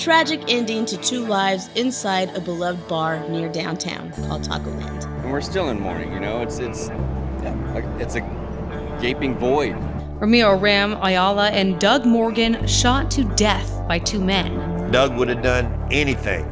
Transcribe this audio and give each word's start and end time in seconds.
tragic 0.00 0.40
ending 0.48 0.86
to 0.86 0.96
two 0.96 1.26
lives 1.26 1.68
inside 1.74 2.34
a 2.34 2.40
beloved 2.40 2.88
bar 2.88 3.22
near 3.28 3.50
downtown 3.50 4.10
called 4.26 4.42
Taco 4.42 4.70
Land. 4.70 5.04
And 5.04 5.30
we're 5.30 5.42
still 5.42 5.68
in 5.68 5.78
mourning, 5.78 6.10
you 6.12 6.20
know? 6.20 6.40
It's 6.40 6.58
it's 6.58 6.88
yeah, 7.42 7.54
like 7.74 7.84
it's 8.00 8.14
a 8.14 8.20
gaping 9.00 9.38
void. 9.38 9.76
Ramiro 10.18 10.56
Ram 10.56 10.94
Ayala 11.02 11.50
and 11.50 11.78
Doug 11.78 12.06
Morgan 12.06 12.66
shot 12.66 13.10
to 13.12 13.24
death 13.36 13.86
by 13.86 13.98
two 13.98 14.20
men. 14.20 14.90
Doug 14.90 15.16
would 15.16 15.28
have 15.28 15.42
done 15.42 15.88
anything. 15.90 16.50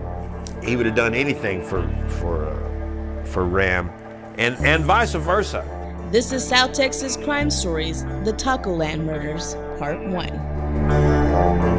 He 0.62 0.76
would 0.76 0.84
have 0.86 0.94
done 0.94 1.14
anything 1.14 1.64
for 1.64 1.88
for 2.20 2.46
uh, 2.46 3.24
for 3.24 3.44
Ram, 3.44 3.90
and 4.36 4.56
and 4.58 4.84
vice 4.84 5.14
versa. 5.14 5.64
This 6.10 6.32
is 6.32 6.46
South 6.46 6.72
Texas 6.72 7.16
Crime 7.16 7.50
Stories: 7.50 8.04
The 8.24 8.34
Taco 8.36 8.74
Land 8.74 9.06
Murders, 9.06 9.54
Part 9.78 10.00
One. 10.06 11.77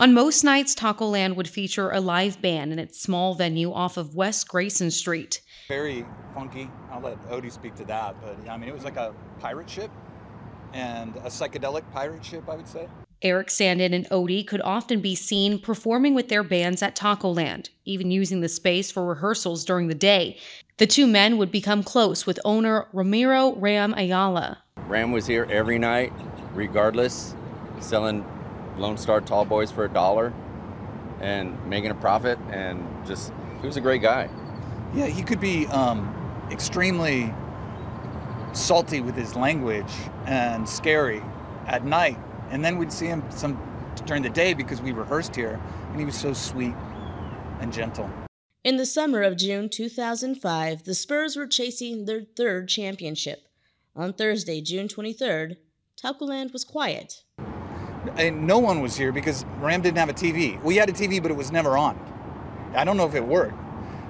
On 0.00 0.14
most 0.14 0.44
nights, 0.44 0.76
Taco 0.76 1.06
Land 1.06 1.36
would 1.36 1.48
feature 1.48 1.90
a 1.90 2.00
live 2.00 2.40
band 2.40 2.72
in 2.72 2.78
its 2.78 3.00
small 3.00 3.34
venue 3.34 3.72
off 3.72 3.96
of 3.96 4.14
West 4.14 4.46
Grayson 4.46 4.92
Street. 4.92 5.40
Very 5.66 6.06
funky. 6.34 6.70
I'll 6.92 7.00
let 7.00 7.20
Odie 7.30 7.50
speak 7.50 7.74
to 7.76 7.84
that. 7.86 8.14
But 8.22 8.48
I 8.48 8.56
mean, 8.56 8.68
it 8.68 8.74
was 8.74 8.84
like 8.84 8.96
a 8.96 9.12
pirate 9.40 9.68
ship 9.68 9.90
and 10.72 11.16
a 11.16 11.30
psychedelic 11.30 11.82
pirate 11.92 12.24
ship, 12.24 12.48
I 12.48 12.54
would 12.54 12.68
say. 12.68 12.86
Eric 13.22 13.48
Sandin 13.48 13.92
and 13.92 14.08
Odie 14.10 14.46
could 14.46 14.60
often 14.60 15.00
be 15.00 15.16
seen 15.16 15.60
performing 15.60 16.14
with 16.14 16.28
their 16.28 16.44
bands 16.44 16.80
at 16.80 16.94
Taco 16.94 17.32
Land, 17.32 17.70
even 17.84 18.12
using 18.12 18.40
the 18.40 18.48
space 18.48 18.92
for 18.92 19.04
rehearsals 19.04 19.64
during 19.64 19.88
the 19.88 19.96
day. 19.96 20.38
The 20.76 20.86
two 20.86 21.08
men 21.08 21.38
would 21.38 21.50
become 21.50 21.82
close 21.82 22.24
with 22.24 22.38
owner 22.44 22.86
Ramiro 22.92 23.56
Ram 23.56 23.94
Ayala. 23.94 24.58
Ram 24.86 25.10
was 25.10 25.26
here 25.26 25.48
every 25.50 25.80
night, 25.80 26.12
regardless, 26.54 27.34
selling 27.80 28.24
Lone 28.78 28.96
Star 28.96 29.20
Tall 29.20 29.44
Boys 29.44 29.70
for 29.70 29.84
a 29.84 29.88
dollar 29.88 30.32
and 31.20 31.64
making 31.66 31.90
a 31.90 31.94
profit. 31.94 32.38
And 32.50 32.86
just, 33.06 33.32
he 33.60 33.66
was 33.66 33.76
a 33.76 33.80
great 33.80 34.02
guy. 34.02 34.28
Yeah, 34.94 35.06
he 35.06 35.22
could 35.22 35.40
be 35.40 35.66
um, 35.66 36.14
extremely 36.50 37.32
salty 38.52 39.00
with 39.00 39.14
his 39.14 39.36
language 39.36 39.92
and 40.26 40.68
scary 40.68 41.22
at 41.66 41.84
night. 41.84 42.18
And 42.50 42.64
then 42.64 42.78
we'd 42.78 42.92
see 42.92 43.06
him 43.06 43.22
some 43.30 43.60
during 44.06 44.22
the 44.22 44.30
day 44.30 44.54
because 44.54 44.80
we 44.80 44.92
rehearsed 44.92 45.36
here, 45.36 45.60
and 45.90 45.98
he 45.98 46.06
was 46.06 46.16
so 46.16 46.32
sweet 46.32 46.74
and 47.60 47.72
gentle. 47.72 48.08
In 48.64 48.76
the 48.76 48.86
summer 48.86 49.22
of 49.22 49.36
June 49.36 49.68
2005, 49.68 50.84
the 50.84 50.94
Spurs 50.94 51.36
were 51.36 51.46
chasing 51.46 52.04
their 52.04 52.22
third 52.22 52.68
championship. 52.68 53.48
On 53.94 54.12
Thursday, 54.12 54.60
June 54.60 54.88
23rd, 54.88 55.56
Land 56.20 56.52
was 56.52 56.64
quiet. 56.64 57.24
And 58.16 58.46
no 58.46 58.58
one 58.58 58.80
was 58.80 58.96
here 58.96 59.12
because 59.12 59.44
Ram 59.58 59.82
didn't 59.82 59.98
have 59.98 60.08
a 60.08 60.14
TV. 60.14 60.60
We 60.62 60.76
had 60.76 60.88
a 60.88 60.92
TV, 60.92 61.20
but 61.20 61.30
it 61.30 61.36
was 61.36 61.52
never 61.52 61.76
on. 61.76 61.98
I 62.74 62.84
don't 62.84 62.96
know 62.96 63.06
if 63.06 63.14
it 63.14 63.24
worked. 63.24 63.54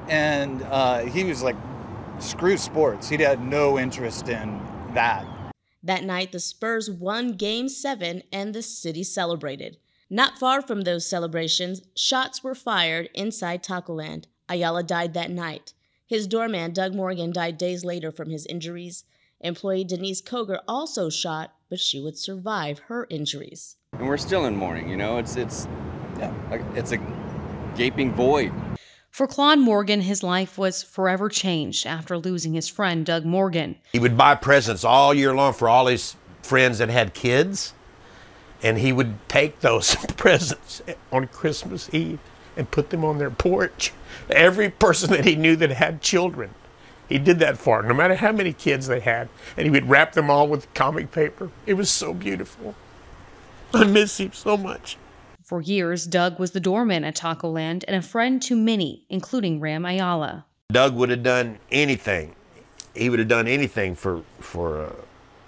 And 0.08 0.62
uh, 0.64 1.00
he 1.00 1.24
was 1.24 1.42
like, 1.42 1.56
screw 2.18 2.56
sports. 2.56 3.08
He 3.08 3.16
had 3.16 3.42
no 3.42 3.78
interest 3.78 4.28
in 4.28 4.60
that. 4.94 5.26
That 5.82 6.04
night, 6.04 6.32
the 6.32 6.40
Spurs 6.40 6.90
won 6.90 7.32
Game 7.32 7.68
7 7.68 8.22
and 8.32 8.54
the 8.54 8.62
city 8.62 9.04
celebrated. 9.04 9.76
Not 10.10 10.38
far 10.38 10.62
from 10.62 10.82
those 10.82 11.08
celebrations, 11.08 11.82
shots 11.94 12.42
were 12.42 12.54
fired 12.54 13.10
inside 13.14 13.62
Taco 13.62 13.94
Land. 13.94 14.26
Ayala 14.48 14.82
died 14.82 15.14
that 15.14 15.30
night. 15.30 15.74
His 16.06 16.26
doorman, 16.26 16.72
Doug 16.72 16.94
Morgan, 16.94 17.32
died 17.32 17.58
days 17.58 17.84
later 17.84 18.10
from 18.10 18.30
his 18.30 18.46
injuries. 18.46 19.04
Employee 19.40 19.84
Denise 19.84 20.22
Koger 20.22 20.60
also 20.66 21.10
shot, 21.10 21.54
but 21.68 21.78
she 21.78 22.00
would 22.00 22.16
survive 22.16 22.78
her 22.88 23.06
injuries. 23.10 23.76
And 23.98 24.06
we're 24.06 24.16
still 24.16 24.46
in 24.46 24.56
mourning, 24.56 24.88
you 24.88 24.96
know? 24.96 25.18
It's 25.18 25.36
it's 25.36 25.66
yeah, 26.18 26.32
it's 26.74 26.92
a 26.92 26.98
gaping 27.76 28.12
void. 28.12 28.52
For 29.10 29.26
Claude 29.26 29.58
Morgan, 29.58 30.02
his 30.02 30.22
life 30.22 30.56
was 30.56 30.82
forever 30.82 31.28
changed 31.28 31.86
after 31.86 32.16
losing 32.16 32.54
his 32.54 32.68
friend 32.68 33.04
Doug 33.04 33.24
Morgan. 33.24 33.76
He 33.92 33.98
would 33.98 34.16
buy 34.16 34.36
presents 34.36 34.84
all 34.84 35.12
year 35.12 35.34
long 35.34 35.52
for 35.52 35.68
all 35.68 35.86
his 35.86 36.14
friends 36.42 36.78
that 36.78 36.88
had 36.88 37.14
kids, 37.14 37.74
and 38.62 38.78
he 38.78 38.92
would 38.92 39.16
take 39.28 39.60
those 39.60 39.96
presents 40.16 40.80
on 41.10 41.26
Christmas 41.26 41.92
Eve 41.92 42.20
and 42.56 42.70
put 42.70 42.90
them 42.90 43.04
on 43.04 43.18
their 43.18 43.30
porch. 43.30 43.92
Every 44.30 44.70
person 44.70 45.10
that 45.10 45.24
he 45.24 45.34
knew 45.34 45.56
that 45.56 45.70
had 45.70 46.00
children, 46.00 46.50
he 47.08 47.18
did 47.18 47.40
that 47.40 47.58
for, 47.58 47.82
no 47.82 47.94
matter 47.94 48.14
how 48.14 48.30
many 48.30 48.52
kids 48.52 48.86
they 48.86 49.00
had. 49.00 49.28
And 49.56 49.64
he 49.64 49.70
would 49.70 49.88
wrap 49.88 50.12
them 50.12 50.30
all 50.30 50.46
with 50.46 50.72
comic 50.74 51.10
paper. 51.10 51.50
It 51.66 51.74
was 51.74 51.90
so 51.90 52.14
beautiful. 52.14 52.76
I 53.74 53.84
miss 53.84 54.18
him 54.18 54.32
so 54.32 54.56
much. 54.56 54.96
For 55.42 55.60
years, 55.60 56.06
Doug 56.06 56.38
was 56.38 56.50
the 56.50 56.60
doorman 56.60 57.04
at 57.04 57.16
Taco 57.16 57.50
Land 57.50 57.84
and 57.88 57.96
a 57.96 58.02
friend 58.02 58.40
to 58.42 58.56
many, 58.56 59.06
including 59.08 59.60
Ram 59.60 59.84
Ayala. 59.84 60.44
Doug 60.70 60.94
would 60.96 61.08
have 61.08 61.22
done 61.22 61.58
anything. 61.70 62.34
He 62.94 63.08
would 63.08 63.18
have 63.18 63.28
done 63.28 63.48
anything 63.48 63.94
for 63.94 64.22
for 64.40 64.86
uh, 64.86 64.92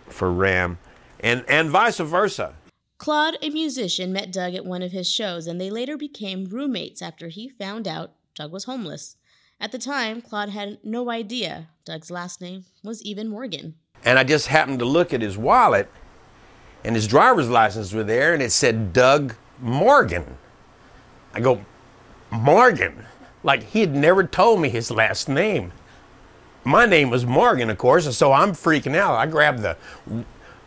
for 0.09 0.33
Ram, 0.33 0.79
and 1.21 1.45
and 1.49 1.71
vice 1.71 1.99
versa. 1.99 2.55
Claude, 2.97 3.37
a 3.43 3.51
musician, 3.51 4.13
met 4.13 4.31
Doug 4.33 4.55
at 4.55 4.65
one 4.65 4.83
of 4.83 4.93
his 4.93 5.11
shows, 5.11 5.47
and 5.47 5.61
they 5.61 5.71
later 5.71 5.97
became 5.97 6.45
roommates 6.45 7.01
after 7.01 7.29
he 7.29 7.49
found 7.49 7.89
out 7.89 8.13
Doug 8.35 8.53
was 8.53 8.65
homeless. 8.65 9.17
At 9.61 9.73
the 9.73 9.79
time, 9.79 10.23
Claude 10.23 10.51
had 10.51 10.79
no 10.83 11.11
idea 11.11 11.69
Doug's 11.85 12.11
last 12.11 12.41
name 12.41 12.65
was 12.83 13.03
even 13.03 13.29
Morgan. 13.29 13.75
And 14.05 14.19
I 14.19 14.25
just 14.25 14.47
happened 14.47 14.79
to 14.79 14.87
look 14.87 15.13
at 15.13 15.21
his 15.21 15.37
wallet, 15.37 15.91
and 16.85 16.95
his 16.95 17.07
driver's 17.07 17.49
license 17.49 17.93
were 17.93 18.05
there, 18.05 18.33
and 18.33 18.43
it 18.43 18.53
said 18.53 18.93
Doug 18.93 19.35
Morgan. 19.61 20.39
I 21.35 21.41
go, 21.41 21.65
Morgan? 22.31 23.07
Like 23.43 23.63
he 23.63 23.81
had 23.81 23.95
never 23.95 24.25
told 24.25 24.61
me 24.61 24.69
his 24.69 24.91
last 24.91 25.29
name. 25.29 25.73
My 26.65 26.85
name 26.85 27.11
was 27.11 27.25
Morgan, 27.25 27.71
of 27.71 27.79
course, 27.79 28.05
and 28.05 28.15
so 28.15 28.33
I'm 28.33 28.53
freaking 28.53 28.97
out. 28.97 29.15
I 29.15 29.27
grab 29.27 29.61
the 29.61 29.77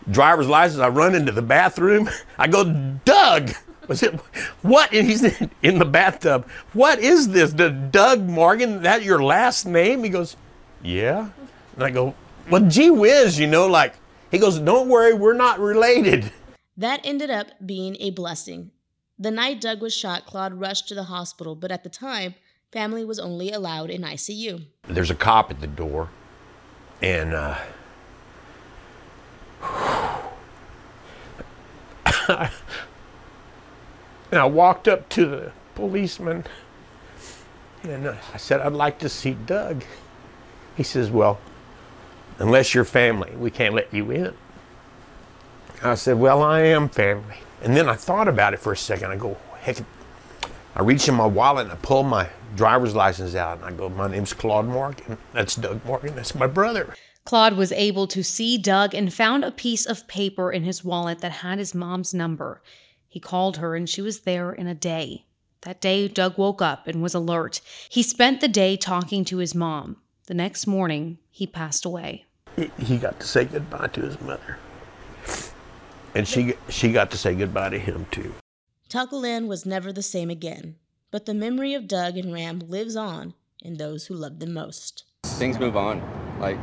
driver's 0.09 0.47
license, 0.47 0.79
I 0.79 0.87
run 0.87 1.15
into 1.15 1.31
the 1.31 1.41
bathroom. 1.41 2.09
I 2.37 2.47
go, 2.47 2.63
Doug! 3.05 3.51
Was 3.87 4.01
it 4.01 4.13
what? 4.61 4.93
And 4.93 5.05
he's 5.07 5.23
in 5.61 5.77
the 5.77 5.85
bathtub. 5.85 6.47
What 6.71 6.99
is 6.99 7.29
this? 7.29 7.51
The 7.51 7.69
Doug 7.69 8.23
Morgan? 8.23 8.83
That 8.83 9.03
your 9.03 9.21
last 9.21 9.65
name? 9.65 10.03
He 10.03 10.09
goes, 10.09 10.37
Yeah. 10.81 11.29
And 11.75 11.83
I 11.83 11.89
go, 11.89 12.15
Well, 12.49 12.65
gee 12.67 12.91
whiz, 12.91 13.37
you 13.37 13.47
know, 13.47 13.67
like 13.67 13.95
he 14.33 14.39
goes, 14.39 14.59
Don't 14.59 14.89
worry, 14.89 15.13
we're 15.13 15.33
not 15.33 15.59
related. 15.59 16.31
That 16.75 17.01
ended 17.03 17.29
up 17.29 17.47
being 17.63 17.95
a 17.99 18.09
blessing. 18.09 18.71
The 19.19 19.29
night 19.29 19.61
Doug 19.61 19.79
was 19.79 19.93
shot, 19.93 20.25
Claude 20.25 20.55
rushed 20.55 20.87
to 20.87 20.95
the 20.95 21.03
hospital, 21.03 21.53
but 21.55 21.71
at 21.71 21.83
the 21.83 21.89
time, 21.89 22.33
family 22.71 23.05
was 23.05 23.19
only 23.19 23.51
allowed 23.51 23.91
in 23.91 24.01
ICU. 24.01 24.65
There's 24.87 25.11
a 25.11 25.15
cop 25.15 25.51
at 25.51 25.61
the 25.61 25.67
door, 25.67 26.09
and 26.99 27.35
uh, 27.35 27.57
and 34.31 34.39
I 34.39 34.45
walked 34.45 34.87
up 34.87 35.07
to 35.09 35.27
the 35.27 35.51
policeman, 35.75 36.43
and 37.83 38.07
I 38.09 38.37
said, 38.37 38.61
"I'd 38.61 38.73
like 38.73 38.97
to 38.99 39.09
see 39.09 39.35
Doug." 39.45 39.83
He 40.75 40.81
says, 40.81 41.11
"Well, 41.11 41.39
unless 42.43 42.75
you're 42.75 42.85
family, 42.85 43.31
we 43.35 43.49
can't 43.49 43.73
let 43.73 43.91
you 43.93 44.11
in." 44.11 44.33
I 45.83 45.95
said, 45.95 46.17
Well, 46.17 46.41
I 46.41 46.61
am 46.61 46.87
family. 46.87 47.35
And 47.61 47.75
then 47.75 47.89
I 47.89 47.95
thought 47.95 48.27
about 48.29 48.53
it 48.53 48.59
for 48.59 48.71
a 48.71 48.77
second. 48.77 49.11
I 49.11 49.17
go, 49.17 49.37
Heck, 49.59 49.77
I 50.75 50.81
reach 50.81 51.09
in 51.09 51.15
my 51.15 51.25
wallet 51.25 51.65
and 51.65 51.73
I 51.73 51.75
pull 51.75 52.03
my 52.03 52.29
driver's 52.55 52.95
license 52.95 53.35
out 53.35 53.57
and 53.57 53.65
I 53.65 53.71
go, 53.71 53.89
My 53.89 54.07
name's 54.07 54.33
Claude 54.33 54.65
Morgan. 54.65 55.17
That's 55.33 55.55
Doug 55.55 55.83
Morgan. 55.85 56.15
That's 56.15 56.35
my 56.35 56.47
brother. 56.47 56.93
Claude 57.25 57.57
was 57.57 57.71
able 57.73 58.07
to 58.07 58.23
see 58.23 58.57
Doug 58.57 58.93
and 58.95 59.13
found 59.13 59.43
a 59.43 59.51
piece 59.51 59.85
of 59.85 60.07
paper 60.07 60.51
in 60.51 60.63
his 60.63 60.83
wallet 60.83 61.19
that 61.19 61.31
had 61.31 61.57
his 61.57 61.75
mom's 61.75 62.13
number. 62.13 62.61
He 63.07 63.19
called 63.19 63.57
her 63.57 63.75
and 63.75 63.89
she 63.89 64.01
was 64.01 64.21
there 64.21 64.53
in 64.53 64.67
a 64.67 64.75
day. 64.75 65.25
That 65.61 65.79
day, 65.81 66.07
Doug 66.09 66.37
woke 66.37 66.61
up 66.61 66.87
and 66.87 67.01
was 67.01 67.13
alert. 67.13 67.61
He 67.89 68.03
spent 68.03 68.41
the 68.41 68.49
day 68.49 68.75
talking 68.75 69.23
to 69.25 69.37
his 69.37 69.55
mom. 69.55 69.97
The 70.27 70.33
next 70.33 70.67
morning, 70.67 71.19
he 71.29 71.47
passed 71.47 71.85
away. 71.85 72.25
He 72.55 72.97
got 72.97 73.19
to 73.19 73.27
say 73.27 73.45
goodbye 73.45 73.87
to 73.87 74.01
his 74.01 74.19
mother. 74.21 74.57
And 76.15 76.27
she 76.27 76.53
she 76.69 76.91
got 76.91 77.09
to 77.11 77.17
say 77.17 77.33
goodbye 77.33 77.69
to 77.69 77.79
him 77.79 78.05
too. 78.11 78.33
Taco 78.89 79.17
Land 79.17 79.47
was 79.47 79.65
never 79.65 79.91
the 79.91 80.03
same 80.03 80.29
again, 80.29 80.75
but 81.09 81.25
the 81.25 81.33
memory 81.33 81.73
of 81.73 81.87
Doug 81.87 82.17
and 82.17 82.31
Ram 82.31 82.59
lives 82.59 82.95
on 82.95 83.33
in 83.61 83.77
those 83.77 84.05
who 84.05 84.13
loved 84.13 84.39
them 84.39 84.53
most. 84.53 85.05
Things 85.25 85.57
move 85.59 85.75
on. 85.75 86.01
Like 86.39 86.59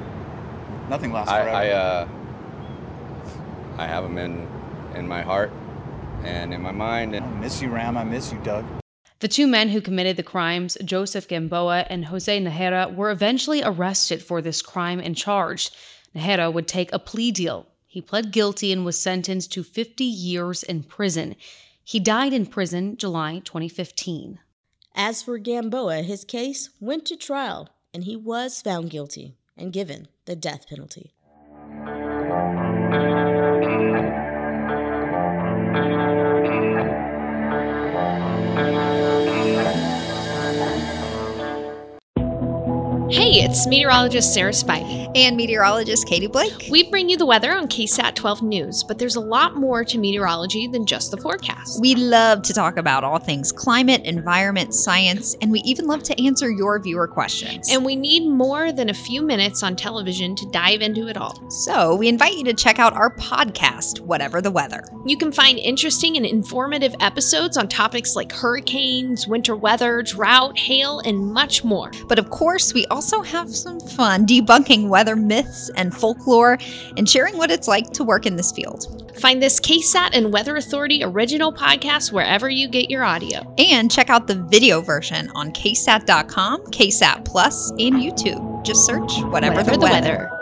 nothing 0.89 1.13
lasts 1.13 1.33
forever. 1.33 1.51
I 1.51 1.67
I, 1.67 1.71
uh, 1.71 2.09
I 3.79 3.87
have 3.87 4.05
them 4.05 4.19
in 4.19 4.47
in 4.95 5.09
my 5.09 5.23
heart 5.23 5.51
and 6.23 6.55
in 6.55 6.61
my 6.61 6.73
mind. 6.73 7.15
And 7.17 7.25
I 7.25 7.41
miss 7.41 7.61
you, 7.61 7.71
Ram. 7.71 7.97
I 7.97 8.05
miss 8.05 8.33
you, 8.33 8.39
Doug. 8.45 8.65
The 9.21 9.29
two 9.29 9.47
men 9.47 9.69
who 9.69 9.83
committed 9.83 10.17
the 10.17 10.23
crimes, 10.23 10.79
Joseph 10.83 11.29
Gamboa 11.29 11.85
and 11.91 12.07
Jose 12.07 12.41
Najera, 12.41 12.95
were 12.95 13.11
eventually 13.11 13.63
arrested 13.63 14.23
for 14.23 14.41
this 14.41 14.63
crime 14.63 14.99
and 14.99 15.15
charged. 15.15 15.77
Najera 16.17 16.51
would 16.51 16.67
take 16.67 16.91
a 16.91 16.99
plea 16.99 17.31
deal 17.31 17.67
He 17.87 18.01
pled 18.01 18.33
guilty 18.33 18.73
and 18.73 18.83
was 18.83 18.99
sentenced 18.99 19.53
to 19.53 19.63
50 19.63 20.05
years 20.05 20.63
in 20.63 20.85
prison. 20.85 21.37
He 21.85 22.01
died 22.01 22.33
in 22.33 22.47
prison 22.47 22.97
July 22.97 23.41
2015. 23.41 24.39
As 24.95 25.23
for 25.23 25.37
Gamboa, 25.37 26.01
his 26.01 26.25
case 26.25 26.71
went 26.81 27.05
to 27.07 27.17
trial 27.17 27.69
and 27.93 28.05
he 28.05 28.17
was 28.17 28.63
found 28.63 28.89
guilty 28.89 29.37
and 29.55 29.71
given 29.71 30.09
the 30.25 30.35
death 30.35 30.67
penalty. 30.67 31.13
Hey, 43.31 43.45
it's 43.45 43.65
meteorologist 43.65 44.35
Sarah 44.35 44.51
Spivey. 44.51 45.09
And 45.15 45.37
meteorologist 45.37 46.09
Katie 46.09 46.27
Blake. 46.27 46.67
We 46.69 46.91
bring 46.91 47.09
you 47.09 47.17
the 47.17 47.27
weather 47.27 47.53
on 47.53 47.69
KSAT 47.69 48.17
12 48.17 48.43
News, 48.43 48.83
but 48.83 48.99
there's 48.99 49.15
a 49.15 49.21
lot 49.21 49.55
more 49.55 49.85
to 49.85 49.99
meteorology 49.99 50.67
than 50.67 50.85
just 50.85 51.13
the 51.13 51.17
forecast. 51.17 51.81
We 51.81 51.95
love 51.95 52.43
to 52.43 52.53
talk 52.53 52.77
about 52.77 53.05
all 53.05 53.21
things 53.21 53.53
climate, 53.53 54.03
environment, 54.05 54.75
science, 54.75 55.37
and 55.41 55.53
we 55.53 55.61
even 55.61 55.87
love 55.87 56.03
to 56.05 56.21
answer 56.21 56.51
your 56.51 56.81
viewer 56.81 57.07
questions. 57.07 57.71
And 57.71 57.85
we 57.85 57.95
need 57.95 58.27
more 58.27 58.73
than 58.73 58.91
a 58.91 58.95
few 58.95 59.23
minutes 59.23 59.63
on 59.63 59.77
television 59.77 60.35
to 60.35 60.51
dive 60.51 60.81
into 60.81 61.07
it 61.07 61.17
all. 61.17 61.49
So 61.51 61.95
we 61.95 62.09
invite 62.09 62.37
you 62.37 62.43
to 62.47 62.53
check 62.53 62.81
out 62.81 62.95
our 62.95 63.15
podcast, 63.15 64.01
Whatever 64.01 64.41
the 64.41 64.51
Weather. 64.51 64.83
You 65.07 65.17
can 65.17 65.31
find 65.31 65.57
interesting 65.61 66.17
and 66.17 66.27
informative 66.27 66.97
episodes 66.99 67.57
on 67.57 67.69
topics 67.69 68.17
like 68.17 68.33
hurricanes, 68.33 69.29
winter 69.29 69.55
weather, 69.55 70.03
drought, 70.03 70.59
hail, 70.59 70.99
and 70.99 71.33
much 71.33 71.63
more. 71.63 71.93
But 72.09 72.19
of 72.19 72.31
course, 72.31 72.75
we 72.75 72.87
also 72.87 73.20
also 73.21 73.39
have 73.39 73.55
some 73.55 73.81
fun 73.81 74.27
debunking 74.27 74.89
weather 74.89 75.15
myths 75.15 75.71
and 75.77 75.95
folklore 75.95 76.57
and 76.97 77.09
sharing 77.09 77.37
what 77.37 77.51
it's 77.51 77.69
like 77.69 77.91
to 77.91 78.03
work 78.05 78.25
in 78.25 78.37
this 78.37 78.51
field. 78.53 79.13
Find 79.21 79.43
this 79.43 79.61
KSAT 79.61 80.11
and 80.15 80.33
Weather 80.33 80.57
Authority 80.57 81.05
original 81.05 81.53
podcast 81.53 82.13
wherever 82.13 82.49
you 82.49 82.67
get 82.69 82.89
your 82.91 83.05
audio. 83.05 83.55
And 83.59 83.91
check 83.91 84.09
out 84.09 84.27
the 84.27 84.37
video 84.37 84.81
version 84.81 85.31
on 85.35 85.53
ksat.com, 85.53 86.63
KSAT 86.67 87.25
Plus, 87.27 87.71
and 87.73 87.97
YouTube. 87.97 88.65
Just 88.65 88.87
search 88.87 89.21
whatever, 89.25 89.57
whatever 89.57 89.73
the, 89.73 89.77
the 89.77 89.83
weather. 89.83 90.31
weather. 90.31 90.37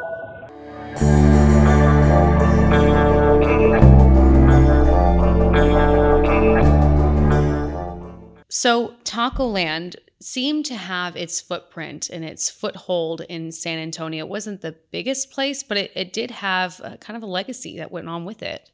So, 8.51 8.95
Tacoland 9.05 9.97
seemed 10.20 10.65
to 10.67 10.75
have 10.75 11.17
its 11.17 11.41
footprint 11.41 12.11
and 12.11 12.25
its 12.25 12.50
foothold 12.50 13.23
in 13.29 13.53
San 13.53 13.79
Antonio. 13.79 14.25
It 14.25 14.29
wasn't 14.29 14.61
the 14.61 14.76
biggest 14.91 15.31
place, 15.31 15.62
but 15.62 15.76
it, 15.76 15.93
it 15.94 16.12
did 16.12 16.31
have 16.31 16.81
a, 16.82 16.97
kind 16.97 17.17
of 17.17 17.23
a 17.23 17.26
legacy 17.26 17.79
that 17.79 17.93
went 17.93 18.09
on 18.09 18.25
with 18.25 18.43
it. 18.43 18.70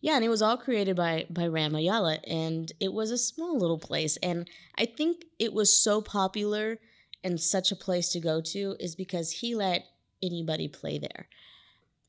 Yeah, 0.00 0.14
and 0.16 0.24
it 0.24 0.28
was 0.28 0.42
all 0.42 0.56
created 0.56 0.94
by 0.94 1.26
by 1.30 1.46
Ram 1.46 1.74
Ayala, 1.74 2.18
and 2.28 2.70
it 2.78 2.92
was 2.92 3.10
a 3.10 3.18
small 3.18 3.58
little 3.58 3.78
place. 3.78 4.16
And 4.18 4.48
I 4.78 4.84
think 4.84 5.24
it 5.38 5.52
was 5.52 5.72
so 5.72 6.00
popular 6.00 6.78
and 7.24 7.40
such 7.40 7.72
a 7.72 7.76
place 7.76 8.10
to 8.10 8.20
go 8.20 8.40
to 8.40 8.76
is 8.78 8.94
because 8.94 9.30
he 9.32 9.56
let 9.56 9.86
anybody 10.22 10.68
play 10.68 10.98
there. 10.98 11.28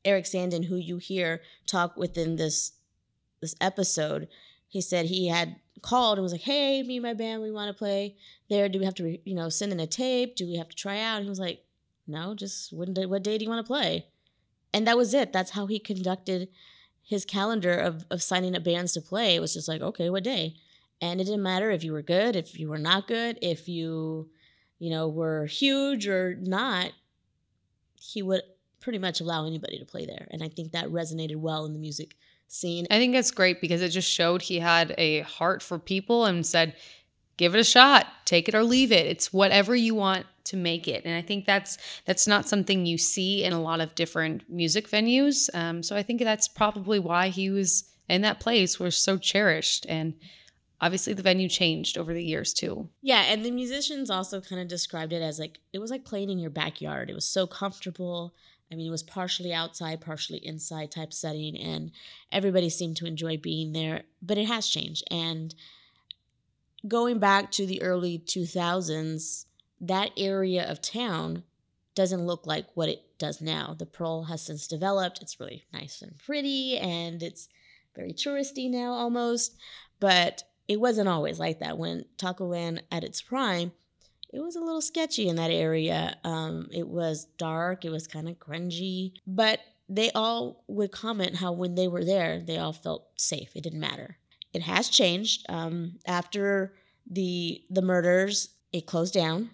Eric 0.04 0.26
Sandin, 0.26 0.66
who 0.66 0.76
you 0.76 0.98
hear 0.98 1.40
talk 1.66 1.96
within 1.96 2.36
this 2.36 2.72
this 3.40 3.56
episode, 3.60 4.28
he 4.68 4.80
said 4.80 5.06
he 5.06 5.28
had 5.28 5.56
called 5.82 6.18
and 6.18 6.22
was 6.22 6.32
like, 6.32 6.42
"Hey, 6.42 6.82
me 6.82 6.96
and 6.96 7.02
my 7.02 7.14
band, 7.14 7.42
we 7.42 7.50
want 7.50 7.68
to 7.68 7.78
play 7.78 8.16
there. 8.48 8.68
Do 8.68 8.78
we 8.78 8.84
have 8.84 8.94
to, 8.96 9.18
you 9.28 9.34
know, 9.34 9.48
send 9.48 9.72
in 9.72 9.80
a 9.80 9.86
tape? 9.86 10.36
Do 10.36 10.46
we 10.46 10.56
have 10.56 10.68
to 10.68 10.76
try 10.76 11.00
out?" 11.00 11.16
And 11.16 11.24
he 11.24 11.28
was 11.28 11.40
like, 11.40 11.64
"No, 12.06 12.34
just 12.34 12.72
when 12.72 12.94
what 13.08 13.22
day 13.22 13.38
do 13.38 13.44
you 13.44 13.50
want 13.50 13.64
to 13.64 13.68
play?" 13.68 14.06
And 14.72 14.86
that 14.86 14.96
was 14.96 15.14
it. 15.14 15.32
That's 15.32 15.52
how 15.52 15.66
he 15.66 15.78
conducted 15.78 16.48
his 17.02 17.24
calendar 17.24 17.72
of 17.72 18.06
of 18.10 18.22
signing 18.22 18.56
up 18.56 18.64
bands 18.64 18.92
to 18.92 19.00
play. 19.00 19.34
It 19.34 19.40
was 19.40 19.54
just 19.54 19.68
like, 19.68 19.80
"Okay, 19.80 20.10
what 20.10 20.24
day?" 20.24 20.56
And 21.00 21.20
it 21.20 21.24
didn't 21.24 21.42
matter 21.42 21.70
if 21.70 21.84
you 21.84 21.92
were 21.92 22.02
good, 22.02 22.34
if 22.36 22.58
you 22.58 22.68
were 22.68 22.78
not 22.78 23.06
good, 23.06 23.38
if 23.40 23.68
you, 23.68 24.30
you 24.78 24.90
know, 24.90 25.08
were 25.08 25.46
huge 25.46 26.08
or 26.08 26.36
not. 26.36 26.92
He 28.00 28.22
would 28.22 28.42
pretty 28.80 28.98
much 28.98 29.20
allow 29.20 29.46
anybody 29.46 29.78
to 29.78 29.84
play 29.84 30.06
there, 30.06 30.28
and 30.30 30.42
I 30.42 30.48
think 30.48 30.72
that 30.72 30.88
resonated 30.88 31.36
well 31.36 31.64
in 31.66 31.72
the 31.72 31.78
music 31.78 32.16
scene. 32.48 32.86
I 32.90 32.98
think 32.98 33.12
that's 33.12 33.30
great 33.30 33.60
because 33.60 33.82
it 33.82 33.90
just 33.90 34.10
showed 34.10 34.42
he 34.42 34.58
had 34.58 34.94
a 34.98 35.20
heart 35.20 35.62
for 35.62 35.78
people 35.78 36.24
and 36.24 36.44
said, 36.44 36.74
give 37.36 37.54
it 37.54 37.60
a 37.60 37.64
shot, 37.64 38.06
take 38.24 38.48
it 38.48 38.54
or 38.54 38.64
leave 38.64 38.92
it. 38.92 39.06
It's 39.06 39.32
whatever 39.32 39.74
you 39.74 39.94
want 39.94 40.26
to 40.44 40.56
make 40.56 40.88
it. 40.88 41.04
And 41.04 41.14
I 41.14 41.22
think 41.22 41.46
that's 41.46 41.78
that's 42.04 42.26
not 42.26 42.48
something 42.48 42.84
you 42.84 42.98
see 42.98 43.44
in 43.44 43.52
a 43.52 43.60
lot 43.60 43.80
of 43.80 43.94
different 43.94 44.42
music 44.50 44.88
venues. 44.88 45.48
Um, 45.54 45.82
so 45.82 45.94
I 45.96 46.02
think 46.02 46.20
that's 46.20 46.48
probably 46.48 46.98
why 46.98 47.28
he 47.28 47.50
was 47.50 47.84
in 48.08 48.22
that 48.22 48.40
place 48.40 48.80
was 48.80 48.96
so 48.96 49.18
cherished 49.18 49.86
and 49.88 50.14
obviously 50.80 51.12
the 51.12 51.22
venue 51.22 51.48
changed 51.48 51.98
over 51.98 52.14
the 52.14 52.24
years 52.24 52.52
too. 52.52 52.88
Yeah, 53.02 53.22
and 53.22 53.44
the 53.44 53.50
musicians 53.50 54.10
also 54.10 54.40
kind 54.40 54.62
of 54.62 54.68
described 54.68 55.12
it 55.12 55.22
as 55.22 55.38
like 55.38 55.58
it 55.72 55.78
was 55.78 55.90
like 55.90 56.04
playing 56.04 56.30
in 56.30 56.38
your 56.38 56.50
backyard. 56.50 57.10
It 57.10 57.14
was 57.14 57.28
so 57.28 57.46
comfortable. 57.46 58.34
I 58.70 58.74
mean, 58.74 58.86
it 58.86 58.90
was 58.90 59.02
partially 59.02 59.52
outside, 59.52 60.00
partially 60.00 60.44
inside 60.44 60.90
type 60.90 61.12
setting, 61.12 61.58
and 61.58 61.90
everybody 62.30 62.68
seemed 62.68 62.96
to 62.98 63.06
enjoy 63.06 63.36
being 63.36 63.72
there. 63.72 64.02
But 64.20 64.38
it 64.38 64.46
has 64.46 64.68
changed. 64.68 65.04
And 65.10 65.54
going 66.86 67.18
back 67.18 67.50
to 67.52 67.66
the 67.66 67.82
early 67.82 68.18
2000s, 68.18 69.46
that 69.80 70.10
area 70.16 70.70
of 70.70 70.82
town 70.82 71.44
doesn't 71.94 72.26
look 72.26 72.46
like 72.46 72.66
what 72.74 72.88
it 72.88 73.18
does 73.18 73.40
now. 73.40 73.74
The 73.76 73.86
Pearl 73.86 74.24
has 74.24 74.42
since 74.42 74.66
developed. 74.66 75.20
It's 75.22 75.40
really 75.40 75.64
nice 75.72 76.02
and 76.02 76.16
pretty, 76.18 76.78
and 76.78 77.22
it's 77.22 77.48
very 77.96 78.12
touristy 78.12 78.70
now 78.70 78.92
almost. 78.92 79.56
But 79.98 80.44
it 80.68 80.78
wasn't 80.78 81.08
always 81.08 81.38
like 81.38 81.60
that. 81.60 81.78
When 81.78 82.04
Tacoland 82.18 82.82
at 82.92 83.02
its 83.02 83.22
prime, 83.22 83.72
it 84.30 84.40
was 84.40 84.56
a 84.56 84.60
little 84.60 84.80
sketchy 84.80 85.28
in 85.28 85.36
that 85.36 85.50
area. 85.50 86.16
Um, 86.24 86.68
it 86.72 86.86
was 86.86 87.26
dark, 87.38 87.84
it 87.84 87.90
was 87.90 88.06
kind 88.06 88.28
of 88.28 88.38
grungy, 88.38 89.12
but 89.26 89.60
they 89.88 90.10
all 90.10 90.64
would 90.68 90.92
comment 90.92 91.36
how 91.36 91.52
when 91.52 91.74
they 91.74 91.88
were 91.88 92.04
there, 92.04 92.40
they 92.40 92.58
all 92.58 92.72
felt 92.74 93.08
safe. 93.16 93.50
It 93.54 93.62
didn't 93.62 93.80
matter. 93.80 94.18
It 94.52 94.62
has 94.62 94.88
changed. 94.88 95.46
Um, 95.48 95.98
after 96.06 96.74
the 97.10 97.62
the 97.70 97.82
murders, 97.82 98.50
it 98.72 98.86
closed 98.86 99.14
down, 99.14 99.50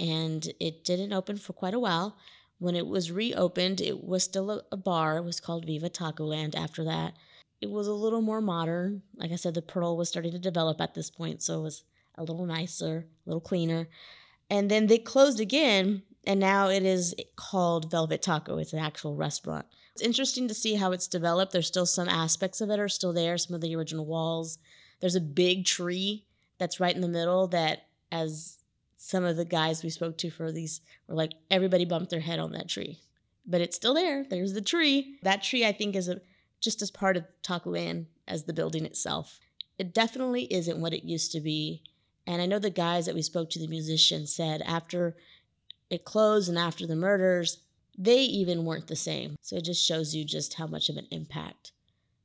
and 0.00 0.46
it 0.60 0.84
didn't 0.84 1.12
open 1.12 1.36
for 1.36 1.52
quite 1.52 1.74
a 1.74 1.78
while. 1.78 2.16
When 2.58 2.74
it 2.74 2.86
was 2.86 3.12
reopened, 3.12 3.80
it 3.80 4.02
was 4.02 4.24
still 4.24 4.50
a, 4.50 4.62
a 4.72 4.76
bar. 4.76 5.18
It 5.18 5.24
was 5.24 5.40
called 5.40 5.66
Viva 5.66 5.90
Tacoland. 5.90 6.56
After 6.56 6.84
that, 6.84 7.14
it 7.60 7.70
was 7.70 7.86
a 7.86 7.92
little 7.92 8.22
more 8.22 8.40
modern. 8.40 9.02
Like 9.16 9.30
I 9.30 9.36
said, 9.36 9.54
the 9.54 9.62
Pearl 9.62 9.96
was 9.96 10.08
starting 10.08 10.32
to 10.32 10.38
develop 10.38 10.80
at 10.80 10.94
this 10.94 11.10
point, 11.10 11.42
so 11.42 11.60
it 11.60 11.62
was 11.62 11.84
a 12.18 12.22
little 12.22 12.46
nicer, 12.46 13.06
a 13.26 13.28
little 13.28 13.40
cleaner. 13.40 13.88
And 14.48 14.70
then 14.70 14.86
they 14.86 14.98
closed 14.98 15.40
again, 15.40 16.02
and 16.24 16.40
now 16.40 16.68
it 16.68 16.84
is 16.84 17.14
called 17.36 17.90
Velvet 17.90 18.22
Taco. 18.22 18.58
It's 18.58 18.72
an 18.72 18.78
actual 18.78 19.16
restaurant. 19.16 19.66
It's 19.92 20.02
interesting 20.02 20.46
to 20.48 20.54
see 20.54 20.74
how 20.74 20.92
it's 20.92 21.08
developed. 21.08 21.52
There's 21.52 21.66
still 21.66 21.86
some 21.86 22.08
aspects 22.08 22.60
of 22.60 22.70
it 22.70 22.78
are 22.78 22.88
still 22.88 23.12
there, 23.12 23.38
some 23.38 23.54
of 23.54 23.60
the 23.60 23.74
original 23.74 24.06
walls. 24.06 24.58
There's 25.00 25.14
a 25.14 25.20
big 25.20 25.64
tree 25.64 26.26
that's 26.58 26.80
right 26.80 26.94
in 26.94 27.00
the 27.00 27.08
middle 27.08 27.48
that 27.48 27.86
as 28.12 28.58
some 28.96 29.24
of 29.24 29.36
the 29.36 29.44
guys 29.44 29.82
we 29.82 29.90
spoke 29.90 30.18
to 30.18 30.30
for 30.30 30.50
these 30.50 30.80
were 31.06 31.14
like 31.14 31.32
everybody 31.50 31.84
bumped 31.84 32.10
their 32.10 32.20
head 32.20 32.38
on 32.38 32.52
that 32.52 32.68
tree. 32.68 32.98
But 33.46 33.60
it's 33.60 33.76
still 33.76 33.94
there. 33.94 34.24
There's 34.28 34.52
the 34.52 34.60
tree. 34.60 35.18
That 35.22 35.42
tree 35.42 35.64
I 35.64 35.72
think 35.72 35.94
is 35.94 36.08
a, 36.08 36.20
just 36.60 36.82
as 36.82 36.90
part 36.90 37.16
of 37.16 37.24
Tacoland 37.42 38.06
as 38.26 38.44
the 38.44 38.52
building 38.52 38.84
itself. 38.84 39.38
It 39.78 39.94
definitely 39.94 40.52
isn't 40.52 40.80
what 40.80 40.92
it 40.92 41.04
used 41.04 41.32
to 41.32 41.40
be 41.40 41.82
and 42.26 42.42
I 42.42 42.46
know 42.46 42.58
the 42.58 42.70
guys 42.70 43.06
that 43.06 43.14
we 43.14 43.22
spoke 43.22 43.50
to, 43.50 43.58
the 43.58 43.68
musicians, 43.68 44.34
said 44.34 44.62
after 44.62 45.16
it 45.90 46.04
closed 46.04 46.48
and 46.48 46.58
after 46.58 46.86
the 46.86 46.96
murders, 46.96 47.58
they 47.96 48.20
even 48.20 48.64
weren't 48.64 48.88
the 48.88 48.96
same. 48.96 49.36
So 49.42 49.56
it 49.56 49.64
just 49.64 49.84
shows 49.84 50.14
you 50.14 50.24
just 50.24 50.54
how 50.54 50.66
much 50.66 50.88
of 50.88 50.96
an 50.96 51.06
impact 51.10 51.72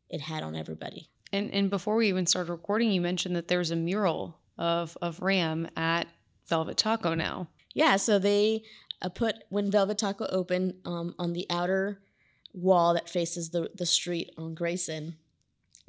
it 0.10 0.22
had 0.22 0.44
on 0.44 0.56
everybody. 0.56 1.10
And 1.32 1.52
and 1.54 1.70
before 1.70 1.96
we 1.96 2.10
even 2.10 2.26
started 2.26 2.52
recording, 2.52 2.92
you 2.92 3.02
mentioned 3.02 3.36
that 3.36 3.48
there's 3.48 3.72
a 3.72 3.76
mural 3.76 4.38
of 4.58 4.98
of 5.02 5.22
Ram 5.22 5.68
at 5.78 6.08
Velvet 6.48 6.78
Taco 6.78 7.14
now. 7.14 7.48
Yeah, 7.74 7.96
so 7.96 8.20
they 8.20 8.64
uh, 9.02 9.10
put 9.10 9.36
when 9.50 9.72
Velvet 9.72 9.98
Taco 9.98 10.26
opened 10.28 10.76
um, 10.84 11.16
on 11.18 11.34
the 11.34 11.46
outer 11.50 12.02
wall 12.54 12.94
that 12.96 13.10
faces 13.10 13.52
the 13.52 13.70
the 13.76 13.86
street 13.86 14.32
on 14.38 14.56
Grayson 14.56 15.16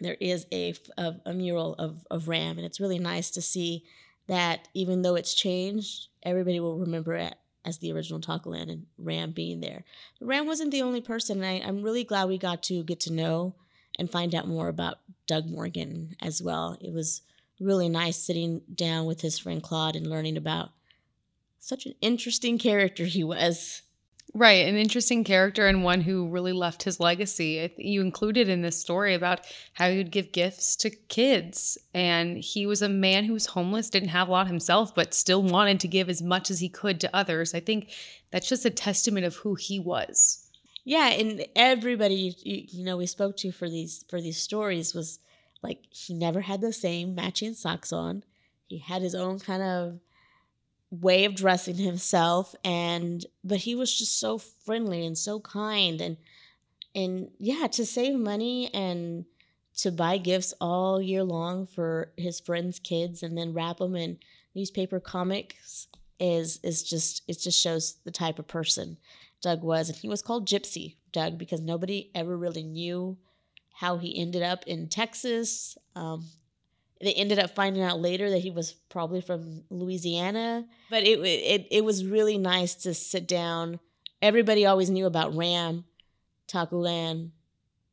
there 0.05 0.17
is 0.21 0.47
a, 0.53 0.75
a, 0.99 1.15
a, 1.27 1.35
mural 1.35 1.75
of, 1.75 2.05
of 2.11 2.29
Ram, 2.29 2.59
and 2.59 2.67
it's 2.67 2.81
really 2.81 2.99
nice 2.99 3.31
to 3.31 3.43
see 3.43 3.85
that 4.27 4.69
even 4.75 5.03
though 5.03 5.15
it's 5.15 5.35
changed, 5.35 6.09
everybody 6.23 6.61
will 6.61 6.79
remember 6.79 7.15
it 7.15 7.35
as 7.65 7.79
the 7.79 7.93
original 7.93 8.21
Tacoland 8.21 8.71
and 8.71 8.87
Ram 8.99 9.33
being 9.33 9.61
there. 9.61 9.85
But 10.19 10.27
Ram 10.27 10.47
wasn't 10.47 10.71
the 10.71 10.83
only 10.83 11.01
person, 11.01 11.43
and 11.43 11.47
I, 11.47 11.67
I'm 11.67 11.83
really 11.83 12.05
glad 12.05 12.29
we 12.29 12.39
got 12.39 12.63
to 12.65 12.83
get 12.83 13.01
to 13.01 13.13
know 13.13 13.55
and 13.99 14.11
find 14.11 14.35
out 14.35 14.49
more 14.49 14.69
about 14.69 14.99
Doug 15.27 15.49
Morgan 15.49 16.17
as 16.21 16.43
well. 16.43 16.77
It 16.81 16.93
was 16.93 17.23
really 17.61 17.89
nice 17.89 18.17
sitting 18.17 18.63
down 18.75 19.07
with 19.07 19.21
his 19.21 19.39
friend 19.39 19.63
Claude 19.63 19.97
and 19.97 20.09
learning 20.09 20.37
about 20.37 20.71
such 21.59 21.87
an 21.87 21.95
interesting 22.01 22.59
character 22.59 23.05
he 23.05 23.23
was. 23.23 23.83
Right, 24.35 24.67
an 24.67 24.77
interesting 24.77 25.25
character 25.25 25.67
and 25.67 25.85
one 25.85 26.01
who 26.01 26.27
really 26.27 26.55
left 26.55 26.85
his 26.85 26.99
legacy. 26.99 27.71
You 27.77 28.01
included 28.01 28.49
in 28.49 28.63
this 28.63 28.79
story 28.79 29.13
about 29.13 29.47
how 29.75 29.91
he'd 29.91 30.11
give 30.11 30.33
gifts 30.33 30.75
to 30.77 30.89
kids, 30.89 31.77
and 31.93 32.39
he 32.39 32.65
was 32.65 32.81
a 32.81 32.89
man 32.89 33.25
who 33.25 33.35
was 33.35 33.45
homeless, 33.45 33.91
didn't 33.91 34.09
have 34.09 34.29
a 34.29 34.33
lot 34.33 34.47
himself, 34.47 34.95
but 34.95 35.13
still 35.13 35.43
wanted 35.43 35.81
to 35.81 35.89
give 35.89 36.09
as 36.09 36.23
much 36.23 36.51
as 36.51 36.61
he 36.61 36.71
could 36.71 36.99
to 37.01 37.15
others. 37.15 37.53
I 37.53 37.61
think 37.61 37.91
that's 38.31 38.49
just 38.49 38.65
a 38.65 38.71
testament 38.71 39.27
of 39.27 39.37
who 39.37 39.55
he 39.55 39.79
was. 39.79 40.49
Yeah, 40.85 41.09
and 41.09 41.45
everybody 41.55 42.35
you, 42.43 42.65
you 42.69 42.85
know 42.85 42.97
we 42.97 43.07
spoke 43.07 43.37
to 43.39 43.53
for 43.53 43.69
these 43.69 44.05
for 44.09 44.21
these 44.21 44.39
stories 44.39 44.95
was 44.95 45.19
like 45.63 45.81
he 45.91 46.15
never 46.15 46.41
had 46.41 46.63
the 46.63 46.73
same 46.73 47.15
matching 47.15 47.53
socks 47.53 47.93
on. 47.93 48.25
He 48.67 48.79
had 48.79 49.03
his 49.03 49.15
own 49.15 49.39
kind 49.39 49.63
of 49.63 50.01
way 51.01 51.25
of 51.25 51.35
dressing 51.35 51.77
himself 51.77 52.55
and 52.65 53.25
but 53.43 53.59
he 53.59 53.75
was 53.75 53.97
just 53.97 54.21
so 54.21 54.37
friendly 54.37 55.07
and 55.07 55.17
so 55.17 55.41
kind 55.41 56.03
and 56.03 56.19
and 56.95 57.31
yeah 57.39 57.67
to 57.67 57.87
save 57.87 58.15
money 58.15 58.73
and 58.75 59.25
to 59.75 59.91
buy 59.91 60.19
gifts 60.19 60.53
all 60.61 61.01
year 61.01 61.25
long 61.25 61.67
for 61.67 62.13
his 62.19 62.41
friends 62.41 62.79
kids 62.79 63.23
and 63.23 63.39
then 63.39 63.55
wrap 63.55 63.79
them 63.79 63.97
in 63.97 64.19
newspaper 64.55 65.01
comics 65.01 65.89
is 66.21 66.61
is 66.63 66.83
just 66.83 67.23
it 67.27 67.39
just 67.41 67.59
shows 67.59 67.97
the 68.05 68.11
type 68.11 68.39
of 68.39 68.47
person 68.47 68.99
Doug 69.41 69.63
was 69.63 69.89
and 69.89 69.99
he 69.99 70.09
was 70.09 70.23
called 70.23 70.47
Gypsy 70.47 70.97
Doug 71.11 71.39
because 71.39 71.61
nobody 71.61 72.11
ever 72.15 72.37
really 72.37 72.63
knew 72.63 73.17
how 73.73 73.97
he 73.97 74.19
ended 74.21 74.43
up 74.43 74.65
in 74.67 74.89
Texas 74.89 75.77
um, 75.97 76.27
they 77.03 77.13
ended 77.15 77.39
up 77.39 77.55
finding 77.55 77.83
out 77.83 78.01
later 78.01 78.31
that 78.31 78.39
he 78.39 78.51
was 78.51 78.73
probably 78.89 79.21
from 79.21 79.65
Louisiana. 79.71 80.67
But 80.89 81.03
it 81.03 81.19
it 81.21 81.67
it 81.71 81.85
was 81.85 82.05
really 82.05 82.39
nice 82.39 82.75
to 82.77 82.95
sit 82.95 83.27
down. 83.27 83.81
Everybody 84.21 84.67
always 84.67 84.89
knew 84.89 85.07
about 85.07 85.35
Ram, 85.35 85.85
Tacoland, 86.49 87.31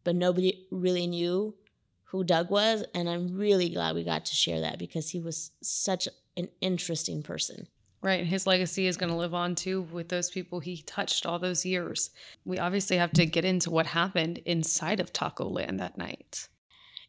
but 0.04 0.16
nobody 0.16 0.68
really 0.72 1.08
knew 1.08 1.56
who 2.06 2.24
Doug 2.24 2.50
was, 2.50 2.84
and 2.96 3.10
I'm 3.10 3.36
really 3.36 3.70
glad 3.70 3.96
we 3.96 4.04
got 4.04 4.26
to 4.26 4.36
share 4.36 4.62
that 4.62 4.80
because 4.80 5.10
he 5.10 5.20
was 5.20 5.52
such 5.62 6.08
an 6.38 6.48
interesting 6.62 7.22
person. 7.24 7.68
Right. 8.02 8.26
His 8.26 8.48
legacy 8.48 8.88
is 8.88 8.96
going 8.96 9.12
to 9.12 9.18
live 9.18 9.34
on 9.34 9.56
too 9.56 9.82
with 9.92 10.08
those 10.08 10.30
people 10.30 10.60
he 10.60 10.82
touched 10.84 11.26
all 11.26 11.38
those 11.38 11.66
years. 11.66 12.12
We 12.46 12.58
obviously 12.58 12.98
have 12.98 13.12
to 13.12 13.26
get 13.26 13.44
into 13.44 13.70
what 13.70 13.86
happened 13.88 14.38
inside 14.46 15.00
of 15.00 15.12
Taco 15.12 15.50
Land 15.50 15.80
that 15.82 15.98
night. 15.98 16.48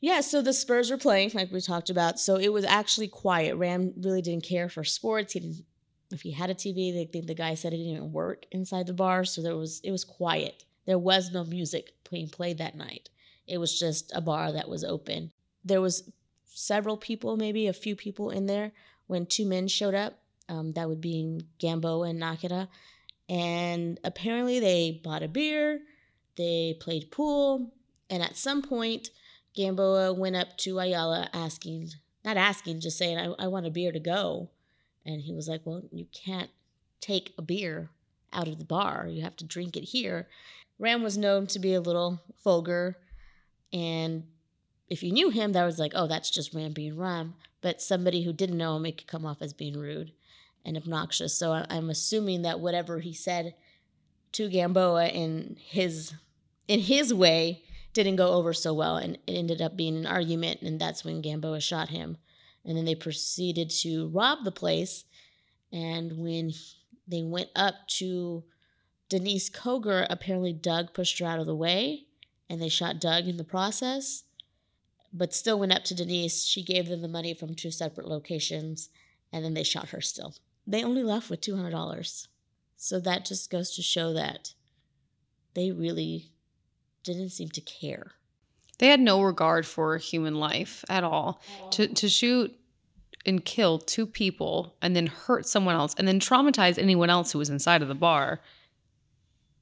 Yeah, 0.00 0.20
so 0.20 0.40
the 0.40 0.54
Spurs 0.54 0.90
were 0.90 0.96
playing, 0.96 1.32
like 1.34 1.52
we 1.52 1.60
talked 1.60 1.90
about. 1.90 2.18
So 2.18 2.36
it 2.36 2.52
was 2.52 2.64
actually 2.64 3.08
quiet. 3.08 3.56
Ram 3.56 3.92
really 4.00 4.22
didn't 4.22 4.44
care 4.44 4.68
for 4.68 4.82
sports. 4.82 5.34
He 5.34 5.40
didn't. 5.40 5.64
If 6.10 6.22
he 6.22 6.32
had 6.32 6.50
a 6.50 6.54
TV, 6.54 6.92
they 6.92 7.04
think 7.04 7.26
the 7.26 7.34
guy 7.34 7.54
said 7.54 7.72
it 7.72 7.76
didn't 7.76 7.92
even 7.92 8.12
work 8.12 8.46
inside 8.50 8.86
the 8.86 8.92
bar. 8.94 9.24
So 9.24 9.42
there 9.42 9.56
was 9.56 9.80
it 9.84 9.90
was 9.90 10.04
quiet. 10.04 10.64
There 10.86 10.98
was 10.98 11.30
no 11.30 11.44
music 11.44 11.92
being 12.10 12.28
played 12.28 12.58
that 12.58 12.74
night. 12.74 13.10
It 13.46 13.58
was 13.58 13.78
just 13.78 14.10
a 14.14 14.20
bar 14.20 14.52
that 14.52 14.68
was 14.68 14.82
open. 14.82 15.30
There 15.64 15.80
was 15.80 16.10
several 16.46 16.96
people, 16.96 17.36
maybe 17.36 17.66
a 17.66 17.72
few 17.72 17.94
people 17.94 18.30
in 18.30 18.46
there 18.46 18.72
when 19.06 19.26
two 19.26 19.46
men 19.46 19.68
showed 19.68 19.94
up. 19.94 20.18
Um, 20.48 20.72
that 20.72 20.88
would 20.88 21.00
be 21.00 21.40
Gamboa 21.58 22.08
and 22.08 22.20
Najera. 22.20 22.68
And 23.28 24.00
apparently 24.02 24.58
they 24.58 25.00
bought 25.04 25.22
a 25.22 25.28
beer, 25.28 25.80
they 26.36 26.76
played 26.80 27.12
pool, 27.12 27.72
and 28.08 28.22
at 28.22 28.36
some 28.36 28.62
point 28.62 29.10
Gamboa 29.54 30.12
went 30.12 30.36
up 30.36 30.56
to 30.58 30.78
Ayala 30.78 31.28
asking, 31.32 31.90
not 32.24 32.36
asking, 32.36 32.80
just 32.80 32.98
saying, 32.98 33.18
I, 33.18 33.44
I 33.44 33.46
want 33.48 33.66
a 33.66 33.70
beer 33.70 33.92
to 33.92 34.00
go. 34.00 34.50
And 35.04 35.20
he 35.20 35.32
was 35.32 35.48
like, 35.48 35.62
Well, 35.64 35.82
you 35.90 36.06
can't 36.12 36.50
take 37.00 37.32
a 37.38 37.42
beer 37.42 37.90
out 38.32 38.48
of 38.48 38.58
the 38.58 38.64
bar. 38.64 39.06
You 39.08 39.22
have 39.22 39.36
to 39.36 39.44
drink 39.44 39.76
it 39.76 39.84
here. 39.84 40.28
Ram 40.78 41.02
was 41.02 41.18
known 41.18 41.46
to 41.48 41.58
be 41.58 41.74
a 41.74 41.80
little 41.80 42.20
vulgar. 42.42 42.96
And 43.72 44.24
if 44.88 45.02
you 45.02 45.12
knew 45.12 45.30
him, 45.30 45.52
that 45.52 45.64
was 45.64 45.78
like, 45.78 45.92
oh, 45.94 46.06
that's 46.06 46.30
just 46.30 46.54
Ram 46.54 46.72
being 46.72 46.98
Ram. 46.98 47.34
But 47.60 47.82
somebody 47.82 48.22
who 48.22 48.32
didn't 48.32 48.58
know 48.58 48.76
him, 48.76 48.86
it 48.86 48.98
could 48.98 49.06
come 49.06 49.26
off 49.26 49.42
as 49.42 49.52
being 49.52 49.78
rude 49.78 50.12
and 50.64 50.76
obnoxious. 50.76 51.34
So 51.34 51.64
I'm 51.68 51.90
assuming 51.90 52.42
that 52.42 52.60
whatever 52.60 53.00
he 53.00 53.12
said 53.12 53.54
to 54.32 54.48
Gamboa 54.48 55.08
in 55.08 55.56
his 55.58 56.14
in 56.68 56.80
his 56.80 57.12
way 57.12 57.62
didn't 57.92 58.16
go 58.16 58.32
over 58.32 58.52
so 58.52 58.72
well 58.72 58.96
and 58.96 59.16
it 59.26 59.32
ended 59.32 59.60
up 59.60 59.76
being 59.76 59.96
an 59.96 60.06
argument 60.06 60.62
and 60.62 60.80
that's 60.80 61.04
when 61.04 61.20
Gamboa 61.20 61.60
shot 61.60 61.88
him. 61.88 62.16
And 62.64 62.76
then 62.76 62.84
they 62.84 62.94
proceeded 62.94 63.70
to 63.80 64.08
rob 64.08 64.44
the 64.44 64.52
place 64.52 65.04
and 65.72 66.18
when 66.18 66.52
they 67.06 67.22
went 67.22 67.50
up 67.56 67.74
to 67.98 68.44
Denise 69.08 69.50
Koger, 69.50 70.06
apparently 70.08 70.52
Doug 70.52 70.94
pushed 70.94 71.18
her 71.18 71.26
out 71.26 71.40
of 71.40 71.46
the 71.46 71.56
way 71.56 72.06
and 72.48 72.60
they 72.60 72.68
shot 72.68 73.00
Doug 73.00 73.26
in 73.26 73.36
the 73.36 73.44
process. 73.44 74.24
But 75.12 75.34
still 75.34 75.58
went 75.58 75.72
up 75.72 75.82
to 75.84 75.94
Denise. 75.94 76.44
She 76.44 76.62
gave 76.62 76.88
them 76.88 77.02
the 77.02 77.08
money 77.08 77.34
from 77.34 77.54
two 77.54 77.72
separate 77.72 78.06
locations 78.06 78.90
and 79.32 79.44
then 79.44 79.54
they 79.54 79.64
shot 79.64 79.88
her 79.88 80.00
still. 80.00 80.34
They 80.66 80.84
only 80.84 81.02
left 81.02 81.30
with 81.30 81.40
$200. 81.40 82.28
So 82.76 83.00
that 83.00 83.24
just 83.24 83.50
goes 83.50 83.74
to 83.74 83.82
show 83.82 84.12
that 84.12 84.54
they 85.54 85.72
really 85.72 86.30
didn't 87.04 87.30
seem 87.30 87.48
to 87.50 87.60
care. 87.60 88.12
They 88.78 88.88
had 88.88 89.00
no 89.00 89.22
regard 89.22 89.66
for 89.66 89.98
human 89.98 90.36
life 90.36 90.84
at 90.88 91.04
all. 91.04 91.42
To 91.72 91.86
to 91.86 92.08
shoot 92.08 92.56
and 93.26 93.44
kill 93.44 93.78
two 93.78 94.06
people 94.06 94.74
and 94.80 94.96
then 94.96 95.06
hurt 95.06 95.46
someone 95.46 95.74
else 95.74 95.94
and 95.98 96.08
then 96.08 96.20
traumatize 96.20 96.78
anyone 96.78 97.10
else 97.10 97.32
who 97.32 97.38
was 97.38 97.50
inside 97.50 97.82
of 97.82 97.88
the 97.88 97.94
bar 97.94 98.40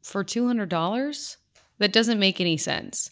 for 0.03 0.23
$200? 0.23 1.37
That 1.79 1.93
doesn't 1.93 2.21
make 2.21 2.41
any 2.41 2.57
sense. 2.57 3.11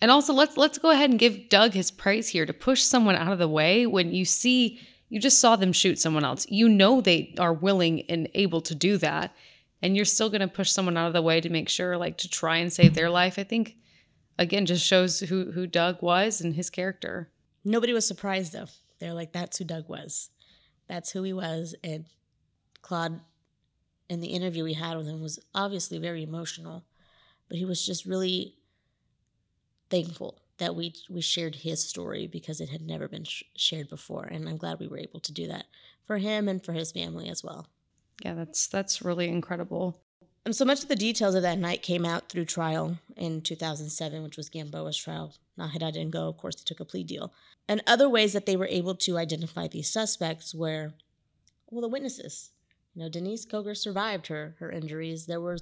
And 0.00 0.10
also 0.10 0.32
let's 0.32 0.56
let's 0.56 0.78
go 0.78 0.90
ahead 0.90 1.10
and 1.10 1.18
give 1.18 1.48
Doug 1.48 1.72
his 1.72 1.90
praise 1.90 2.28
here 2.28 2.46
to 2.46 2.52
push 2.52 2.82
someone 2.82 3.16
out 3.16 3.32
of 3.32 3.38
the 3.38 3.48
way 3.48 3.86
when 3.86 4.12
you 4.12 4.24
see 4.24 4.80
you 5.08 5.18
just 5.18 5.40
saw 5.40 5.56
them 5.56 5.72
shoot 5.72 5.98
someone 5.98 6.24
else. 6.24 6.46
You 6.50 6.68
know 6.68 7.00
they 7.00 7.34
are 7.38 7.52
willing 7.52 8.02
and 8.10 8.28
able 8.34 8.60
to 8.62 8.74
do 8.74 8.98
that 8.98 9.34
and 9.82 9.94
you're 9.94 10.04
still 10.04 10.28
going 10.28 10.40
to 10.40 10.48
push 10.48 10.70
someone 10.70 10.96
out 10.96 11.06
of 11.06 11.12
the 11.12 11.22
way 11.22 11.40
to 11.40 11.50
make 11.50 11.68
sure 11.68 11.96
like 11.96 12.18
to 12.18 12.28
try 12.28 12.56
and 12.58 12.72
save 12.72 12.94
their 12.94 13.10
life 13.10 13.38
i 13.38 13.44
think 13.44 13.76
again 14.38 14.66
just 14.66 14.86
shows 14.86 15.20
who 15.20 15.50
who 15.52 15.66
doug 15.66 16.00
was 16.00 16.40
and 16.40 16.54
his 16.54 16.70
character. 16.70 17.30
Nobody 17.64 17.92
was 17.92 18.06
surprised 18.06 18.52
though. 18.52 18.68
They're 18.98 19.14
like 19.14 19.32
that's 19.32 19.58
who 19.58 19.64
doug 19.64 19.88
was. 19.88 20.30
That's 20.86 21.10
who 21.10 21.22
he 21.22 21.32
was. 21.32 21.74
And 21.84 22.06
claude 22.80 23.20
in 24.08 24.20
the 24.20 24.28
interview 24.28 24.64
we 24.64 24.74
had 24.74 24.96
with 24.96 25.06
him 25.06 25.20
was 25.20 25.38
obviously 25.54 25.98
very 25.98 26.22
emotional 26.22 26.84
but 27.48 27.58
he 27.58 27.64
was 27.64 27.84
just 27.84 28.06
really 28.06 28.54
thankful 29.90 30.40
that 30.58 30.74
we 30.74 30.94
we 31.10 31.20
shared 31.20 31.54
his 31.54 31.86
story 31.86 32.26
because 32.26 32.60
it 32.60 32.70
had 32.70 32.80
never 32.80 33.08
been 33.08 33.24
sh- 33.24 33.42
shared 33.56 33.90
before 33.90 34.24
and 34.24 34.48
i'm 34.48 34.56
glad 34.56 34.78
we 34.78 34.86
were 34.86 34.98
able 34.98 35.20
to 35.20 35.32
do 35.32 35.46
that 35.48 35.66
for 36.06 36.16
him 36.16 36.48
and 36.48 36.64
for 36.64 36.72
his 36.72 36.92
family 36.92 37.28
as 37.28 37.44
well 37.44 37.68
yeah, 38.24 38.34
that's 38.34 38.66
that's 38.66 39.02
really 39.02 39.28
incredible. 39.28 40.00
And 40.44 40.56
so 40.56 40.64
much 40.64 40.82
of 40.82 40.88
the 40.88 40.96
details 40.96 41.34
of 41.34 41.42
that 41.42 41.58
night 41.58 41.82
came 41.82 42.06
out 42.06 42.28
through 42.28 42.46
trial 42.46 42.98
in 43.16 43.42
2007, 43.42 44.22
which 44.22 44.36
was 44.36 44.48
Gamboa's 44.48 44.96
trial. 44.96 45.34
Najera 45.58 45.92
didn't 45.92 46.10
go. 46.10 46.28
Of 46.28 46.38
course, 46.38 46.56
they 46.56 46.62
took 46.64 46.80
a 46.80 46.84
plea 46.84 47.04
deal. 47.04 47.32
And 47.68 47.82
other 47.86 48.08
ways 48.08 48.32
that 48.32 48.46
they 48.46 48.56
were 48.56 48.68
able 48.68 48.94
to 48.94 49.18
identify 49.18 49.68
these 49.68 49.92
suspects 49.92 50.54
were, 50.54 50.94
well, 51.70 51.82
the 51.82 51.88
witnesses. 51.88 52.50
You 52.94 53.02
know, 53.02 53.08
Denise 53.10 53.44
Koger 53.44 53.76
survived 53.76 54.28
her 54.28 54.56
her 54.58 54.70
injuries. 54.70 55.26
There 55.26 55.40
were 55.40 55.58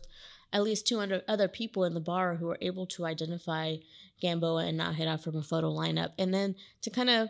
at 0.53 0.63
least 0.63 0.87
200 0.87 1.25
other 1.27 1.49
people 1.49 1.85
in 1.85 1.95
the 1.95 2.01
bar 2.01 2.37
who 2.37 2.47
were 2.47 2.59
able 2.61 2.87
to 2.87 3.05
identify 3.05 3.77
Gamboa 4.21 4.67
and 4.67 4.81
Najera 4.81 5.21
from 5.21 5.37
a 5.37 5.43
photo 5.43 5.71
lineup. 5.71 6.13
And 6.17 6.33
then 6.33 6.55
to 6.83 6.91
kind 6.91 7.11
of 7.11 7.29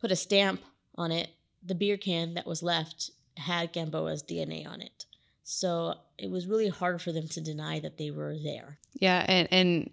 put 0.00 0.12
a 0.12 0.16
stamp 0.16 0.62
on 0.94 1.10
it, 1.10 1.30
the 1.64 1.74
beer 1.74 1.96
can 1.96 2.34
that 2.34 2.46
was 2.46 2.62
left 2.62 3.10
had 3.36 3.72
Gamboa's 3.72 4.22
DNA 4.22 4.66
on 4.66 4.80
it. 4.80 5.06
So 5.44 5.94
it 6.18 6.30
was 6.30 6.46
really 6.46 6.68
hard 6.68 7.02
for 7.02 7.12
them 7.12 7.28
to 7.28 7.40
deny 7.40 7.80
that 7.80 7.98
they 7.98 8.10
were 8.10 8.36
there. 8.42 8.78
Yeah, 8.94 9.24
and 9.28 9.48
and 9.50 9.90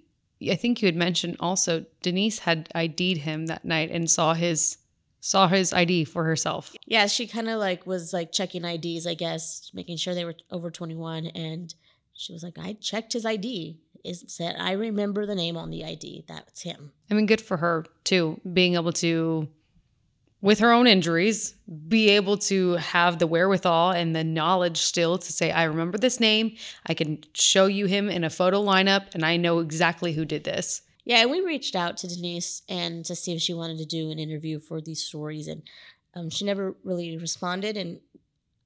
I 0.50 0.56
think 0.56 0.82
you 0.82 0.88
had 0.88 0.96
mentioned 0.96 1.38
also 1.40 1.86
Denise 2.02 2.40
had 2.40 2.70
ID'd 2.76 3.18
him 3.18 3.48
that 3.48 3.66
night 3.66 3.92
and 3.92 4.10
saw 4.10 4.34
his 4.34 4.78
saw 5.22 5.48
his 5.48 5.74
ID 5.74 6.06
for 6.06 6.24
herself. 6.24 6.76
Yeah, 6.86 7.08
she 7.08 7.28
kind 7.28 7.50
of 7.50 7.60
like 7.60 7.86
was 7.86 8.14
like 8.14 8.32
checking 8.32 8.64
IDs, 8.64 9.06
I 9.06 9.16
guess, 9.16 9.70
making 9.74 9.98
sure 9.98 10.16
they 10.16 10.24
were 10.24 10.36
over 10.50 10.72
21 10.72 11.28
and 11.28 11.74
she 12.14 12.32
was 12.32 12.44
like 12.44 12.58
I 12.58 12.74
checked 12.74 13.14
his 13.14 13.26
ID. 13.26 13.80
It 14.04 14.30
said 14.32 14.56
I 14.60 14.74
remember 14.74 15.26
the 15.26 15.36
name 15.36 15.58
on 15.58 15.72
the 15.72 15.84
ID. 15.84 16.26
That's 16.28 16.62
him. 16.62 16.92
I 17.12 17.16
mean 17.16 17.26
good 17.26 17.42
for 17.42 17.58
her 17.58 17.86
too, 18.04 18.40
being 18.54 18.76
able 18.76 18.94
to 18.94 19.48
with 20.42 20.60
her 20.60 20.72
own 20.72 20.88
injuries, 20.88 21.56
be 21.88 22.10
able 22.10 22.38
to 22.38 22.74
have 22.74 23.20
the 23.20 23.28
wherewithal 23.28 23.92
and 23.92 24.16
the 24.16 24.24
knowledge 24.24 24.78
still 24.78 25.18
to 25.18 25.34
say, 25.34 25.52
I 25.52 25.64
remember 25.66 25.98
this 25.98 26.20
name. 26.20 26.56
I 26.86 26.94
can 26.94 27.24
show 27.34 27.66
you 27.66 27.88
him 27.88 28.10
in 28.10 28.24
a 28.24 28.30
photo 28.30 28.64
lineup, 28.64 29.14
and 29.14 29.26
I 29.26 29.38
know 29.38 29.60
exactly 29.60 30.14
who 30.14 30.24
did 30.26 30.46
this. 30.46 30.82
Yeah, 31.04 31.22
and 31.22 31.32
we 31.32 31.42
reached 31.42 31.76
out 31.76 31.98
to 31.98 32.08
Denise 32.08 32.62
and 32.70 33.04
to 33.06 33.16
see 33.16 33.34
if 33.34 33.42
she 33.42 33.54
wanted 33.54 33.80
to 33.80 33.86
do 33.86 34.12
an 34.12 34.20
interview 34.20 34.60
for 34.60 34.80
these 34.80 35.04
stories, 35.04 35.48
and 35.48 35.62
um, 36.14 36.30
she 36.30 36.46
never 36.46 36.76
really 36.84 37.18
responded. 37.18 37.76
And 37.76 38.00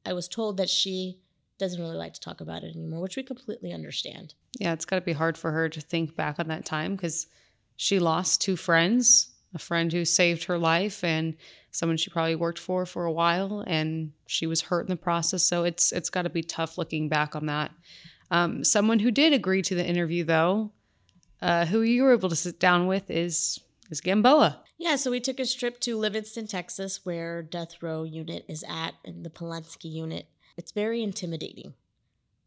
I 0.05 0.13
was 0.13 0.27
told 0.27 0.57
that 0.57 0.69
she 0.69 1.19
doesn't 1.57 1.81
really 1.81 1.95
like 1.95 2.13
to 2.13 2.19
talk 2.19 2.41
about 2.41 2.63
it 2.63 2.75
anymore, 2.75 3.01
which 3.01 3.15
we 3.15 3.23
completely 3.23 3.73
understand. 3.73 4.33
Yeah, 4.59 4.73
it's 4.73 4.85
got 4.85 4.97
to 4.97 5.01
be 5.01 5.13
hard 5.13 5.37
for 5.37 5.51
her 5.51 5.69
to 5.69 5.81
think 5.81 6.15
back 6.15 6.39
on 6.39 6.47
that 6.49 6.65
time 6.65 6.95
because 6.95 7.27
she 7.77 7.99
lost 7.99 8.41
two 8.41 8.55
friends 8.55 9.32
a 9.53 9.59
friend 9.59 9.91
who 9.91 10.05
saved 10.05 10.45
her 10.45 10.57
life 10.57 11.03
and 11.03 11.35
someone 11.71 11.97
she 11.97 12.09
probably 12.09 12.35
worked 12.35 12.59
for 12.59 12.85
for 12.85 13.05
a 13.05 13.11
while 13.11 13.63
and 13.67 14.11
she 14.27 14.47
was 14.47 14.61
hurt 14.61 14.81
in 14.81 14.89
the 14.89 14.95
process. 14.95 15.43
So 15.43 15.63
it's 15.63 15.91
it's 15.91 16.09
got 16.09 16.23
to 16.23 16.29
be 16.29 16.43
tough 16.43 16.77
looking 16.77 17.09
back 17.09 17.35
on 17.35 17.45
that. 17.47 17.71
Um, 18.31 18.63
someone 18.63 18.99
who 18.99 19.11
did 19.11 19.33
agree 19.33 19.61
to 19.63 19.75
the 19.75 19.85
interview 19.85 20.23
though 20.23 20.71
uh, 21.41 21.65
who 21.65 21.81
you 21.81 22.03
were 22.03 22.13
able 22.13 22.29
to 22.29 22.35
sit 22.35 22.59
down 22.59 22.87
with 22.87 23.09
is 23.09 23.59
is 23.89 24.01
gamboa. 24.01 24.61
Yeah 24.77 24.95
so 24.95 25.11
we 25.11 25.19
took 25.19 25.39
a 25.39 25.45
trip 25.45 25.79
to 25.81 25.97
livingston 25.97 26.47
texas 26.47 27.01
where 27.03 27.41
death 27.41 27.81
row 27.81 28.03
unit 28.03 28.45
is 28.47 28.63
at 28.67 28.95
and 29.05 29.25
the 29.25 29.29
Polunsky 29.29 29.91
unit. 29.91 30.27
It's 30.57 30.71
very 30.71 31.01
intimidating 31.01 31.73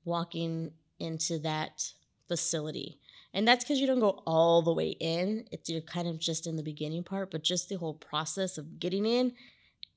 walking 0.05 0.71
into 0.99 1.39
that 1.41 1.93
facility. 2.29 2.99
And 3.37 3.47
that's 3.47 3.63
because 3.63 3.79
you 3.79 3.87
don't 3.87 4.01
go 4.01 4.23
all 4.27 4.63
the 4.63 4.73
way 4.73 4.97
in. 4.99 5.45
It's 5.53 5.69
you're 5.69 5.83
kind 5.83 6.09
of 6.09 6.19
just 6.19 6.47
in 6.47 6.57
the 6.57 6.63
beginning 6.63 7.05
part, 7.05 7.31
but 7.31 7.43
just 7.43 7.69
the 7.69 7.75
whole 7.77 7.93
process 7.93 8.57
of 8.57 8.81
getting 8.81 9.05
in, 9.05 9.35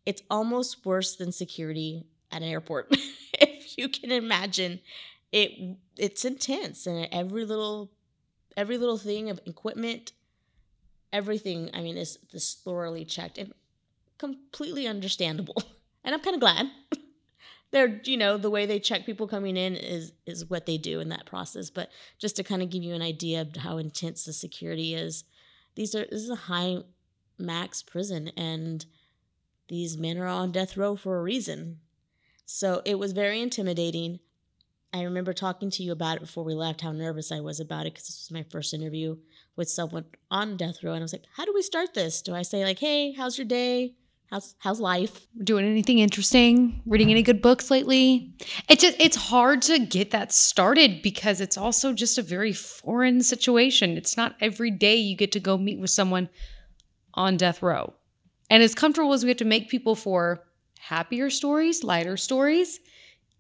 it's 0.05 0.21
almost 0.29 0.85
worse 0.85 1.15
than 1.15 1.31
security 1.31 2.03
at 2.33 2.41
an 2.41 2.49
airport. 2.49 2.87
if 3.33 3.77
you 3.77 3.87
can 3.87 4.11
imagine, 4.11 4.81
it 5.31 5.77
it's 5.95 6.25
intense 6.25 6.85
and 6.85 7.07
every 7.13 7.45
little 7.45 7.89
every 8.57 8.77
little 8.77 8.97
thing 8.97 9.29
of 9.29 9.39
equipment, 9.45 10.11
everything, 11.13 11.69
I 11.73 11.79
mean, 11.79 11.95
is 11.95 12.17
thoroughly 12.65 13.05
checked 13.05 13.37
and 13.37 13.53
completely 14.17 14.85
understandable. 14.85 15.63
And 16.01 16.15
I'm 16.15 16.21
kind 16.21 16.33
of 16.33 16.39
glad 16.39 16.71
they're 17.71 17.99
you 18.03 18.17
know 18.17 18.37
the 18.37 18.49
way 18.49 18.65
they 18.65 18.79
check 18.79 19.05
people 19.05 19.27
coming 19.27 19.57
in 19.57 19.75
is 19.75 20.13
is 20.25 20.49
what 20.49 20.65
they 20.65 20.77
do 20.77 20.99
in 20.99 21.09
that 21.09 21.25
process. 21.25 21.69
But 21.69 21.89
just 22.17 22.35
to 22.37 22.43
kind 22.43 22.61
of 22.61 22.69
give 22.69 22.83
you 22.83 22.93
an 22.93 23.01
idea 23.01 23.41
of 23.41 23.55
how 23.55 23.77
intense 23.77 24.25
the 24.25 24.33
security 24.33 24.95
is 24.95 25.23
these 25.75 25.95
are 25.95 26.05
this 26.05 26.21
is 26.21 26.29
a 26.29 26.35
high 26.35 26.79
max 27.37 27.81
prison 27.81 28.29
and 28.35 28.85
these 29.67 29.97
men 29.97 30.17
are 30.17 30.27
on 30.27 30.51
death 30.51 30.75
row 30.75 30.95
for 30.95 31.17
a 31.17 31.21
reason. 31.21 31.79
So 32.45 32.81
it 32.83 32.97
was 32.97 33.11
very 33.13 33.39
intimidating. 33.39 34.19
I 34.91 35.03
remember 35.03 35.33
talking 35.33 35.69
to 35.71 35.83
you 35.83 35.91
about 35.91 36.17
it 36.17 36.21
before 36.21 36.43
we 36.43 36.55
left 36.55 36.81
how 36.81 36.91
nervous 36.91 37.31
i 37.31 37.39
was 37.39 37.59
about 37.59 37.85
it 37.85 37.93
because 37.93 38.07
this 38.07 38.27
was 38.27 38.31
my 38.31 38.43
first 38.49 38.73
interview 38.73 39.17
with 39.55 39.69
someone 39.69 40.05
on 40.31 40.57
death 40.57 40.83
row 40.83 40.93
and 40.93 41.01
i 41.01 41.03
was 41.03 41.13
like 41.13 41.25
how 41.35 41.45
do 41.45 41.53
we 41.53 41.61
start 41.61 41.93
this? 41.93 42.23
Do 42.23 42.33
i 42.33 42.41
say 42.41 42.65
like 42.65 42.79
hey 42.79 43.11
how's 43.11 43.37
your 43.37 43.45
day 43.45 43.93
How's 44.29 44.53
how's 44.59 44.79
life? 44.79 45.25
Doing 45.43 45.65
anything 45.65 45.97
interesting? 45.97 46.83
Reading 46.85 47.09
any 47.09 47.23
good 47.23 47.41
books 47.41 47.71
lately? 47.71 48.35
It 48.69 48.79
just 48.79 48.95
it's 48.99 49.15
hard 49.15 49.63
to 49.63 49.79
get 49.79 50.11
that 50.11 50.31
started 50.31 51.01
because 51.01 51.41
it's 51.41 51.57
also 51.57 51.93
just 51.93 52.19
a 52.19 52.21
very 52.21 52.53
foreign 52.53 53.21
situation. 53.23 53.97
It's 53.97 54.17
not 54.17 54.35
every 54.39 54.69
day 54.69 54.97
you 54.97 55.17
get 55.17 55.31
to 55.31 55.39
go 55.39 55.57
meet 55.57 55.79
with 55.79 55.89
someone 55.89 56.29
on 57.15 57.37
death 57.37 57.63
row. 57.63 57.93
And 58.51 58.61
as 58.61 58.75
comfortable 58.75 59.13
as 59.13 59.23
we 59.23 59.29
have 59.29 59.37
to 59.37 59.45
make 59.45 59.67
people 59.67 59.95
for 59.95 60.43
happier 60.79 61.31
stories, 61.31 61.83
lighter 61.83 62.15
stories, 62.15 62.79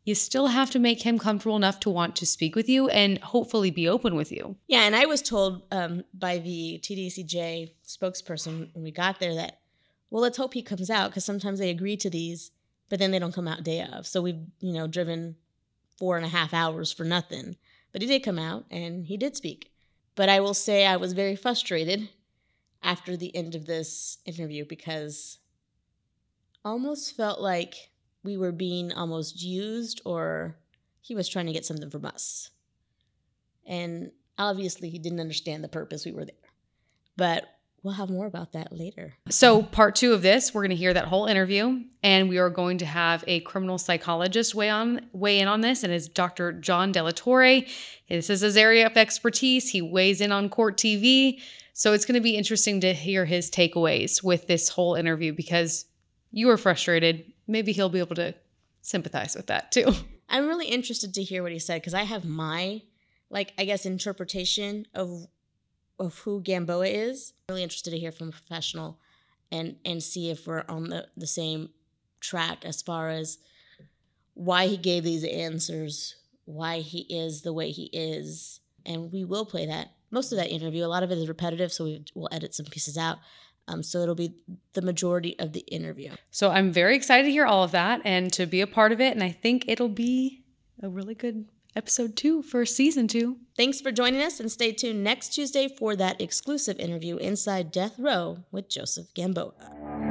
you 0.05 0.15
still 0.15 0.47
have 0.47 0.71
to 0.71 0.79
make 0.79 1.03
him 1.03 1.19
comfortable 1.19 1.55
enough 1.55 1.79
to 1.81 1.91
want 1.91 2.15
to 2.15 2.25
speak 2.25 2.55
with 2.55 2.67
you 2.67 2.89
and 2.89 3.19
hopefully 3.19 3.69
be 3.69 3.87
open 3.87 4.15
with 4.15 4.31
you. 4.31 4.55
Yeah, 4.67 4.81
and 4.81 4.95
I 4.95 5.05
was 5.05 5.21
told 5.21 5.61
um, 5.71 6.03
by 6.15 6.39
the 6.39 6.79
TDCJ 6.81 7.73
spokesperson 7.85 8.73
when 8.73 8.83
we 8.83 8.91
got 8.91 9.19
there 9.19 9.35
that 9.35 9.58
well, 10.09 10.21
let's 10.21 10.37
hope 10.37 10.53
he 10.53 10.61
comes 10.61 10.89
out 10.89 11.09
because 11.09 11.25
sometimes 11.25 11.59
they 11.59 11.69
agree 11.69 11.97
to 11.97 12.09
these, 12.09 12.51
but 12.89 12.99
then 12.99 13.11
they 13.11 13.19
don't 13.19 13.33
come 13.33 13.47
out 13.47 13.63
day 13.63 13.81
of. 13.83 14.07
So 14.07 14.21
we've, 14.21 14.41
you 14.59 14.73
know, 14.73 14.87
driven 14.87 15.35
four 15.97 16.17
and 16.17 16.25
a 16.25 16.29
half 16.29 16.53
hours 16.53 16.91
for 16.91 17.03
nothing. 17.03 17.55
But 17.91 18.01
he 18.01 18.07
did 18.07 18.23
come 18.23 18.39
out 18.39 18.65
and 18.71 19.05
he 19.05 19.17
did 19.17 19.35
speak. 19.35 19.71
But 20.15 20.29
I 20.29 20.39
will 20.39 20.53
say 20.53 20.85
I 20.85 20.97
was 20.97 21.13
very 21.13 21.35
frustrated 21.35 22.09
after 22.81 23.15
the 23.15 23.35
end 23.35 23.55
of 23.55 23.65
this 23.65 24.17
interview 24.25 24.65
because 24.65 25.37
almost 26.63 27.15
felt 27.15 27.39
like 27.39 27.91
we 28.23 28.37
were 28.37 28.51
being 28.51 28.91
almost 28.91 29.41
used 29.41 30.01
or 30.05 30.55
he 31.01 31.15
was 31.15 31.27
trying 31.27 31.45
to 31.45 31.53
get 31.53 31.65
something 31.65 31.89
from 31.89 32.05
us. 32.05 32.49
And 33.65 34.11
obviously 34.37 34.89
he 34.89 34.99
didn't 34.99 35.19
understand 35.19 35.63
the 35.63 35.69
purpose 35.69 36.05
we 36.05 36.11
were 36.11 36.25
there. 36.25 36.35
But 37.15 37.43
we'll 37.83 37.93
have 37.93 38.09
more 38.09 38.25
about 38.25 38.53
that 38.53 38.71
later. 38.71 39.13
So, 39.29 39.63
part 39.63 39.95
two 39.95 40.13
of 40.13 40.21
this, 40.21 40.53
we're 40.53 40.61
going 40.61 40.69
to 40.71 40.75
hear 40.75 40.93
that 40.93 41.05
whole 41.05 41.25
interview, 41.25 41.83
and 42.03 42.29
we 42.29 42.37
are 42.37 42.49
going 42.49 42.77
to 42.79 42.85
have 42.85 43.23
a 43.27 43.39
criminal 43.41 43.77
psychologist 43.77 44.55
weigh 44.55 44.69
on 44.69 45.07
weigh 45.13 45.39
in 45.39 45.47
on 45.47 45.61
this, 45.61 45.83
and 45.83 45.93
it's 45.93 46.07
Dr. 46.07 46.53
John 46.53 46.93
Delatorre. 46.93 47.69
This 48.09 48.29
is 48.29 48.41
his 48.41 48.57
area 48.57 48.85
of 48.85 48.97
expertise. 48.97 49.69
He 49.69 49.81
weighs 49.81 50.21
in 50.21 50.31
on 50.31 50.49
court 50.49 50.77
TV, 50.77 51.41
so 51.73 51.93
it's 51.93 52.05
going 52.05 52.15
to 52.15 52.21
be 52.21 52.35
interesting 52.35 52.81
to 52.81 52.93
hear 52.93 53.25
his 53.25 53.49
takeaways 53.49 54.23
with 54.23 54.47
this 54.47 54.69
whole 54.69 54.95
interview 54.95 55.33
because 55.33 55.85
you 56.31 56.47
were 56.47 56.57
frustrated. 56.57 57.31
Maybe 57.47 57.71
he'll 57.71 57.89
be 57.89 57.99
able 57.99 58.15
to 58.15 58.35
sympathize 58.81 59.35
with 59.35 59.47
that 59.47 59.71
too. 59.71 59.93
I'm 60.29 60.47
really 60.47 60.67
interested 60.67 61.13
to 61.15 61.23
hear 61.23 61.41
what 61.41 61.51
he 61.51 61.59
said 61.59 61.81
because 61.81 61.93
I 61.95 62.03
have 62.03 62.23
my, 62.23 62.83
like, 63.29 63.53
I 63.57 63.65
guess, 63.65 63.85
interpretation 63.85 64.85
of 64.93 65.25
of 65.99 66.17
who 66.19 66.41
Gamboa 66.41 66.87
is. 66.87 67.33
Really 67.49 67.63
interested 67.63 67.91
to 67.91 67.99
hear 67.99 68.11
from 68.11 68.29
a 68.29 68.31
professional 68.31 68.99
and 69.51 69.75
and 69.85 70.01
see 70.01 70.29
if 70.29 70.47
we're 70.47 70.63
on 70.69 70.89
the, 70.89 71.07
the 71.17 71.27
same 71.27 71.69
track 72.19 72.65
as 72.65 72.81
far 72.81 73.09
as 73.09 73.37
why 74.33 74.67
he 74.67 74.77
gave 74.77 75.03
these 75.03 75.23
answers, 75.23 76.15
why 76.45 76.79
he 76.79 76.99
is 77.09 77.41
the 77.41 77.53
way 77.53 77.71
he 77.71 77.89
is. 77.91 78.61
And 78.85 79.11
we 79.11 79.25
will 79.25 79.45
play 79.45 79.65
that. 79.65 79.89
Most 80.11 80.31
of 80.31 80.37
that 80.37 80.49
interview, 80.49 80.85
a 80.85 80.87
lot 80.87 81.03
of 81.03 81.11
it 81.11 81.17
is 81.17 81.27
repetitive, 81.27 81.71
so 81.71 81.83
we 81.83 82.03
will 82.15 82.29
edit 82.31 82.55
some 82.55 82.65
pieces 82.65 82.97
out. 82.97 83.17
Um, 83.67 83.83
so 83.83 83.99
it'll 83.99 84.15
be 84.15 84.33
the 84.73 84.81
majority 84.81 85.37
of 85.37 85.53
the 85.53 85.59
interview. 85.59 86.11
So 86.31 86.49
I'm 86.49 86.71
very 86.71 86.95
excited 86.95 87.25
to 87.25 87.31
hear 87.31 87.45
all 87.45 87.63
of 87.63 87.71
that 87.71 88.01
and 88.03 88.33
to 88.33 88.47
be 88.47 88.61
a 88.61 88.67
part 88.67 88.91
of 88.91 88.99
it. 88.99 89.13
And 89.13 89.23
I 89.23 89.29
think 89.29 89.65
it'll 89.67 89.89
be 89.89 90.43
a 90.81 90.89
really 90.89 91.13
good 91.13 91.45
episode 91.79 92.17
two 92.17 92.41
for 92.41 92.65
season 92.65 93.07
two. 93.07 93.37
Thanks 93.55 93.79
for 93.79 93.89
joining 93.89 94.21
us 94.21 94.41
and 94.41 94.51
stay 94.51 94.73
tuned 94.73 95.01
next 95.01 95.29
Tuesday 95.29 95.69
for 95.69 95.95
that 95.95 96.19
exclusive 96.19 96.77
interview 96.77 97.15
inside 97.15 97.71
Death 97.71 97.97
Row 97.97 98.39
with 98.51 98.69
Joseph 98.69 99.13
Gamboa. 99.13 100.08